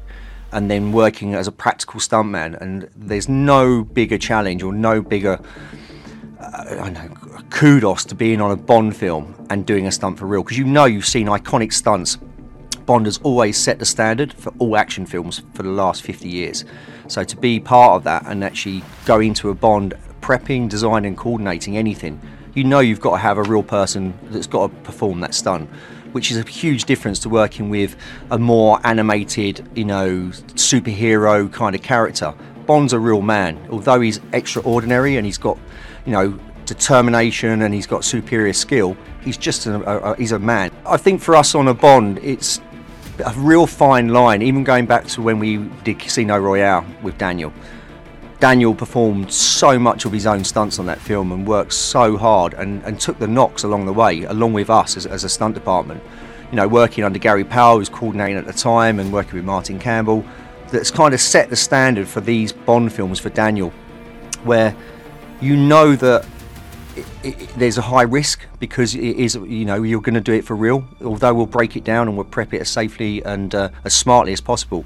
and 0.51 0.71
then 0.71 0.91
working 0.91 1.35
as 1.35 1.47
a 1.47 1.51
practical 1.51 1.99
stuntman. 1.99 2.59
And 2.59 2.89
there's 2.95 3.29
no 3.29 3.83
bigger 3.83 4.17
challenge 4.17 4.63
or 4.63 4.73
no 4.73 5.03
bigger 5.03 5.39
uh, 6.39 6.89
know, 6.89 7.09
kudos 7.51 8.05
to 8.05 8.15
being 8.15 8.41
on 8.41 8.49
a 8.49 8.55
Bond 8.55 8.97
film 8.97 9.35
and 9.51 9.63
doing 9.63 9.85
a 9.85 9.91
stunt 9.91 10.17
for 10.17 10.25
real 10.25 10.41
because 10.41 10.57
you 10.57 10.65
know 10.65 10.85
you've 10.85 11.05
seen 11.05 11.27
iconic 11.27 11.73
stunts. 11.73 12.17
Bond 12.87 13.05
has 13.05 13.19
always 13.19 13.55
set 13.55 13.77
the 13.77 13.85
standard 13.85 14.33
for 14.33 14.51
all 14.57 14.75
action 14.75 15.05
films 15.05 15.43
for 15.53 15.61
the 15.61 15.69
last 15.69 16.01
50 16.01 16.27
years. 16.27 16.65
So 17.07 17.23
to 17.23 17.37
be 17.37 17.59
part 17.59 17.97
of 17.97 18.03
that 18.05 18.25
and 18.25 18.43
actually 18.43 18.81
go 19.05 19.19
into 19.19 19.51
a 19.51 19.53
Bond 19.53 19.93
prepping, 20.21 20.69
designing, 20.69 21.09
and 21.09 21.17
coordinating 21.17 21.77
anything, 21.77 22.19
you 22.53 22.63
know 22.63 22.79
you've 22.79 23.01
got 23.01 23.11
to 23.11 23.17
have 23.17 23.37
a 23.37 23.43
real 23.43 23.63
person 23.63 24.17
that's 24.23 24.47
got 24.47 24.67
to 24.67 24.75
perform 24.81 25.19
that 25.21 25.33
stunt 25.33 25.69
which 26.11 26.31
is 26.31 26.37
a 26.37 26.43
huge 26.43 26.85
difference 26.85 27.19
to 27.19 27.29
working 27.29 27.69
with 27.69 27.95
a 28.31 28.37
more 28.37 28.79
animated, 28.83 29.67
you 29.75 29.85
know, 29.85 30.29
superhero 30.55 31.51
kind 31.51 31.75
of 31.75 31.81
character. 31.81 32.33
Bond's 32.65 32.93
a 32.93 32.99
real 32.99 33.21
man, 33.21 33.67
although 33.69 34.01
he's 34.01 34.19
extraordinary 34.33 35.17
and 35.17 35.25
he's 35.25 35.37
got, 35.37 35.57
you 36.05 36.11
know, 36.11 36.39
determination 36.65 37.61
and 37.63 37.73
he's 37.73 37.87
got 37.87 38.03
superior 38.03 38.53
skill. 38.53 38.95
He's 39.21 39.37
just 39.37 39.65
a, 39.65 40.11
a, 40.11 40.15
he's 40.15 40.31
a 40.31 40.39
man. 40.39 40.71
I 40.85 40.97
think 40.97 41.21
for 41.21 41.35
us 41.35 41.55
on 41.55 41.67
a 41.67 41.73
Bond, 41.73 42.19
it's 42.19 42.61
a 43.25 43.33
real 43.37 43.67
fine 43.67 44.09
line. 44.09 44.41
Even 44.41 44.63
going 44.63 44.85
back 44.85 45.05
to 45.07 45.21
when 45.21 45.39
we 45.39 45.57
did 45.83 45.99
Casino 45.99 46.37
Royale 46.37 46.85
with 47.01 47.17
Daniel, 47.17 47.53
Daniel 48.41 48.73
performed 48.73 49.31
so 49.31 49.77
much 49.77 50.03
of 50.05 50.11
his 50.11 50.25
own 50.25 50.43
stunts 50.43 50.79
on 50.79 50.87
that 50.87 50.97
film 50.97 51.31
and 51.31 51.47
worked 51.47 51.73
so 51.73 52.17
hard 52.17 52.55
and, 52.55 52.83
and 52.85 52.99
took 52.99 53.19
the 53.19 53.27
knocks 53.27 53.63
along 53.63 53.85
the 53.85 53.93
way, 53.93 54.23
along 54.23 54.51
with 54.51 54.67
us 54.67 54.97
as, 54.97 55.05
as 55.05 55.23
a 55.23 55.29
stunt 55.29 55.53
department. 55.53 56.03
You 56.49 56.55
know, 56.55 56.67
working 56.67 57.03
under 57.03 57.19
Gary 57.19 57.43
Powell, 57.43 57.73
who 57.73 57.79
was 57.79 57.89
coordinating 57.89 58.37
at 58.37 58.47
the 58.47 58.53
time, 58.53 58.99
and 58.99 59.13
working 59.13 59.35
with 59.35 59.45
Martin 59.45 59.77
Campbell, 59.77 60.25
that's 60.71 60.89
kind 60.89 61.13
of 61.13 61.21
set 61.21 61.51
the 61.51 61.55
standard 61.55 62.07
for 62.07 62.19
these 62.19 62.51
Bond 62.51 62.91
films 62.91 63.19
for 63.19 63.29
Daniel, 63.29 63.69
where 64.43 64.75
you 65.39 65.55
know 65.55 65.95
that 65.95 66.25
it, 66.95 67.05
it, 67.23 67.49
there's 67.57 67.77
a 67.77 67.83
high 67.83 68.01
risk 68.01 68.47
because 68.59 68.95
it 68.95 69.17
is, 69.17 69.35
you 69.35 69.65
know, 69.65 69.83
you're 69.83 70.01
going 70.01 70.15
to 70.15 70.19
do 70.19 70.33
it 70.33 70.45
for 70.45 70.55
real. 70.55 70.83
Although 71.03 71.35
we'll 71.35 71.45
break 71.45 71.75
it 71.75 71.83
down 71.83 72.07
and 72.07 72.17
we'll 72.17 72.25
prep 72.25 72.55
it 72.55 72.61
as 72.61 72.69
safely 72.69 73.23
and 73.23 73.53
uh, 73.53 73.69
as 73.85 73.93
smartly 73.93 74.33
as 74.33 74.41
possible 74.41 74.83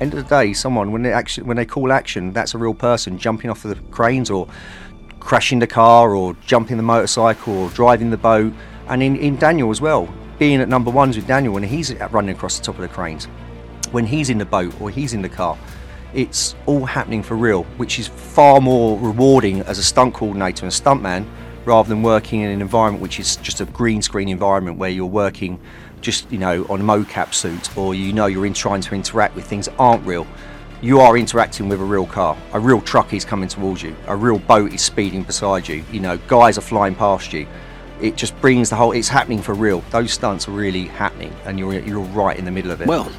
end 0.00 0.14
of 0.14 0.22
the 0.22 0.28
day, 0.28 0.52
someone 0.52 0.92
when 0.92 1.02
they 1.02 1.12
actually 1.12 1.46
when 1.46 1.56
they 1.56 1.66
call 1.66 1.92
action, 1.92 2.32
that's 2.32 2.54
a 2.54 2.58
real 2.58 2.74
person 2.74 3.18
jumping 3.18 3.50
off 3.50 3.62
the 3.62 3.74
cranes 3.90 4.30
or 4.30 4.48
crashing 5.20 5.58
the 5.58 5.66
car 5.66 6.14
or 6.14 6.36
jumping 6.46 6.76
the 6.76 6.82
motorcycle 6.82 7.56
or 7.58 7.70
driving 7.70 8.10
the 8.10 8.16
boat. 8.16 8.52
And 8.88 9.02
in, 9.02 9.16
in 9.16 9.36
Daniel 9.36 9.70
as 9.70 9.80
well, 9.80 10.08
being 10.38 10.60
at 10.60 10.68
number 10.68 10.90
ones 10.90 11.16
with 11.16 11.26
Daniel 11.26 11.54
when 11.54 11.62
he's 11.62 11.92
running 12.10 12.34
across 12.34 12.58
the 12.58 12.64
top 12.64 12.76
of 12.76 12.82
the 12.82 12.88
cranes, 12.88 13.24
when 13.90 14.06
he's 14.06 14.30
in 14.30 14.38
the 14.38 14.44
boat 14.44 14.78
or 14.80 14.90
he's 14.90 15.12
in 15.12 15.22
the 15.22 15.28
car, 15.28 15.58
it's 16.14 16.54
all 16.66 16.84
happening 16.84 17.22
for 17.22 17.36
real, 17.36 17.64
which 17.76 17.98
is 17.98 18.06
far 18.06 18.60
more 18.60 18.98
rewarding 19.00 19.60
as 19.62 19.78
a 19.78 19.82
stunt 19.82 20.14
coordinator 20.14 20.64
and 20.64 20.72
a 20.72 20.76
stuntman 20.76 21.26
rather 21.64 21.88
than 21.88 22.02
working 22.02 22.40
in 22.42 22.50
an 22.50 22.60
environment 22.62 23.02
which 23.02 23.18
is 23.18 23.36
just 23.36 23.60
a 23.60 23.64
green 23.66 24.00
screen 24.00 24.28
environment 24.28 24.78
where 24.78 24.88
you're 24.88 25.04
working 25.04 25.60
just 26.06 26.30
you 26.30 26.38
know 26.38 26.64
on 26.70 26.80
a 26.80 26.84
mocap 26.84 27.34
suit 27.34 27.76
or 27.76 27.92
you 27.92 28.12
know 28.12 28.26
you're 28.26 28.46
in 28.46 28.54
trying 28.54 28.80
to 28.80 28.94
interact 28.94 29.34
with 29.34 29.44
things 29.44 29.66
that 29.66 29.74
aren't 29.76 30.06
real 30.06 30.24
you 30.80 31.00
are 31.00 31.16
interacting 31.16 31.68
with 31.68 31.80
a 31.80 31.84
real 31.84 32.06
car. 32.06 32.36
A 32.52 32.60
real 32.60 32.82
truck 32.82 33.14
is 33.14 33.24
coming 33.24 33.48
towards 33.48 33.82
you. 33.82 33.96
A 34.08 34.14
real 34.14 34.38
boat 34.38 34.74
is 34.74 34.82
speeding 34.82 35.22
beside 35.22 35.66
you. 35.66 35.82
You 35.90 36.00
know 36.00 36.18
guys 36.28 36.58
are 36.58 36.62
flying 36.62 36.94
past 36.94 37.32
you. 37.32 37.46
It 38.00 38.16
just 38.16 38.38
brings 38.40 38.70
the 38.70 38.76
whole 38.76 38.92
it's 38.92 39.08
happening 39.08 39.40
for 39.42 39.54
real. 39.54 39.80
Those 39.90 40.12
stunts 40.12 40.46
are 40.46 40.52
really 40.52 40.84
happening 40.84 41.34
and 41.44 41.58
you're 41.58 41.80
you're 41.80 42.00
right 42.00 42.38
in 42.38 42.44
the 42.44 42.50
middle 42.50 42.70
of 42.70 42.80
it. 42.80 42.86
Well 42.86 43.10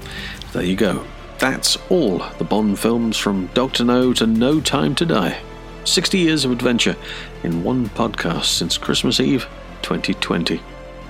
there 0.53 0.63
you 0.63 0.75
go. 0.77 1.03
That's 1.39 1.77
all 1.89 2.19
the 2.37 2.45
bond 2.45 2.79
films 2.79 3.17
from 3.17 3.47
dr 3.47 3.83
no 3.83 4.13
to 4.13 4.27
no 4.27 4.61
time 4.61 4.95
to 4.95 5.05
die. 5.05 5.37
60 5.83 6.17
years 6.19 6.45
of 6.45 6.51
adventure 6.51 6.95
in 7.43 7.63
one 7.63 7.87
podcast 7.89 8.45
since 8.45 8.77
christmas 8.77 9.21
eve 9.21 9.47
2020 9.83 10.61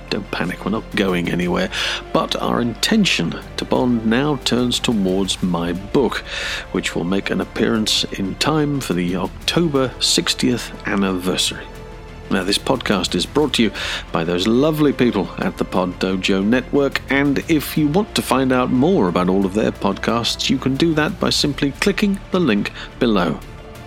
Don't 0.09 0.29
panic, 0.31 0.63
we're 0.63 0.71
not 0.71 0.95
going 0.95 1.29
anywhere. 1.29 1.69
But 2.13 2.35
our 2.41 2.61
intention 2.61 3.35
to 3.57 3.65
bond 3.65 4.05
now 4.05 4.37
turns 4.37 4.79
towards 4.79 5.41
my 5.43 5.73
book, 5.73 6.17
which 6.71 6.95
will 6.95 7.03
make 7.03 7.29
an 7.29 7.41
appearance 7.41 8.03
in 8.05 8.35
time 8.35 8.79
for 8.79 8.93
the 8.93 9.15
October 9.15 9.89
60th 9.99 10.71
anniversary. 10.85 11.65
Now, 12.29 12.43
this 12.43 12.57
podcast 12.57 13.15
is 13.15 13.25
brought 13.25 13.53
to 13.53 13.63
you 13.63 13.71
by 14.11 14.25
those 14.25 14.47
lovely 14.47 14.91
people 14.91 15.29
at 15.37 15.57
the 15.57 15.63
Pod 15.63 15.97
Dojo 15.99 16.43
Network, 16.43 17.01
and 17.09 17.39
if 17.49 17.77
you 17.77 17.87
want 17.87 18.13
to 18.15 18.21
find 18.21 18.51
out 18.51 18.69
more 18.69 19.07
about 19.07 19.29
all 19.29 19.45
of 19.45 19.53
their 19.53 19.71
podcasts, 19.71 20.49
you 20.49 20.57
can 20.57 20.75
do 20.75 20.93
that 20.95 21.19
by 21.21 21.29
simply 21.29 21.71
clicking 21.71 22.19
the 22.31 22.39
link 22.39 22.71
below. 22.99 23.39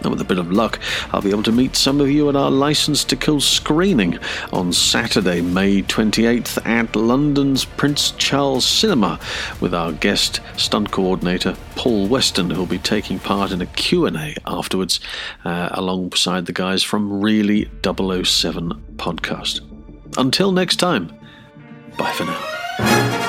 And 0.02 0.10
with 0.10 0.20
a 0.20 0.24
bit 0.24 0.38
of 0.38 0.50
luck, 0.50 0.80
I'll 1.12 1.22
be 1.22 1.30
able 1.30 1.42
to 1.44 1.52
meet 1.52 1.76
some 1.76 2.00
of 2.00 2.10
you 2.10 2.28
at 2.28 2.36
our 2.36 2.50
Licence 2.50 3.04
to 3.04 3.16
Kill 3.16 3.40
screening 3.40 4.18
on 4.52 4.72
Saturday, 4.72 5.40
May 5.40 5.82
28th 5.82 6.64
at 6.66 6.96
London's 6.96 7.64
Prince 7.64 8.12
Charles 8.12 8.66
Cinema 8.66 9.20
with 9.60 9.74
our 9.74 9.92
guest 9.92 10.40
stunt 10.56 10.90
coordinator 10.90 11.56
Paul 11.76 12.08
Weston, 12.08 12.50
who'll 12.50 12.66
be 12.66 12.78
taking 12.78 13.18
part 13.18 13.52
in 13.52 13.60
a 13.60 13.66
Q&A 13.66 14.34
afterwards 14.46 15.00
uh, 15.44 15.68
alongside 15.72 16.46
the 16.46 16.52
guys 16.52 16.82
from 16.82 17.20
Really 17.20 17.70
007 17.82 18.72
podcast. 18.96 19.60
Until 20.16 20.52
next 20.52 20.76
time, 20.76 21.12
bye 21.96 22.12
for 22.12 22.24
now. 22.24 23.19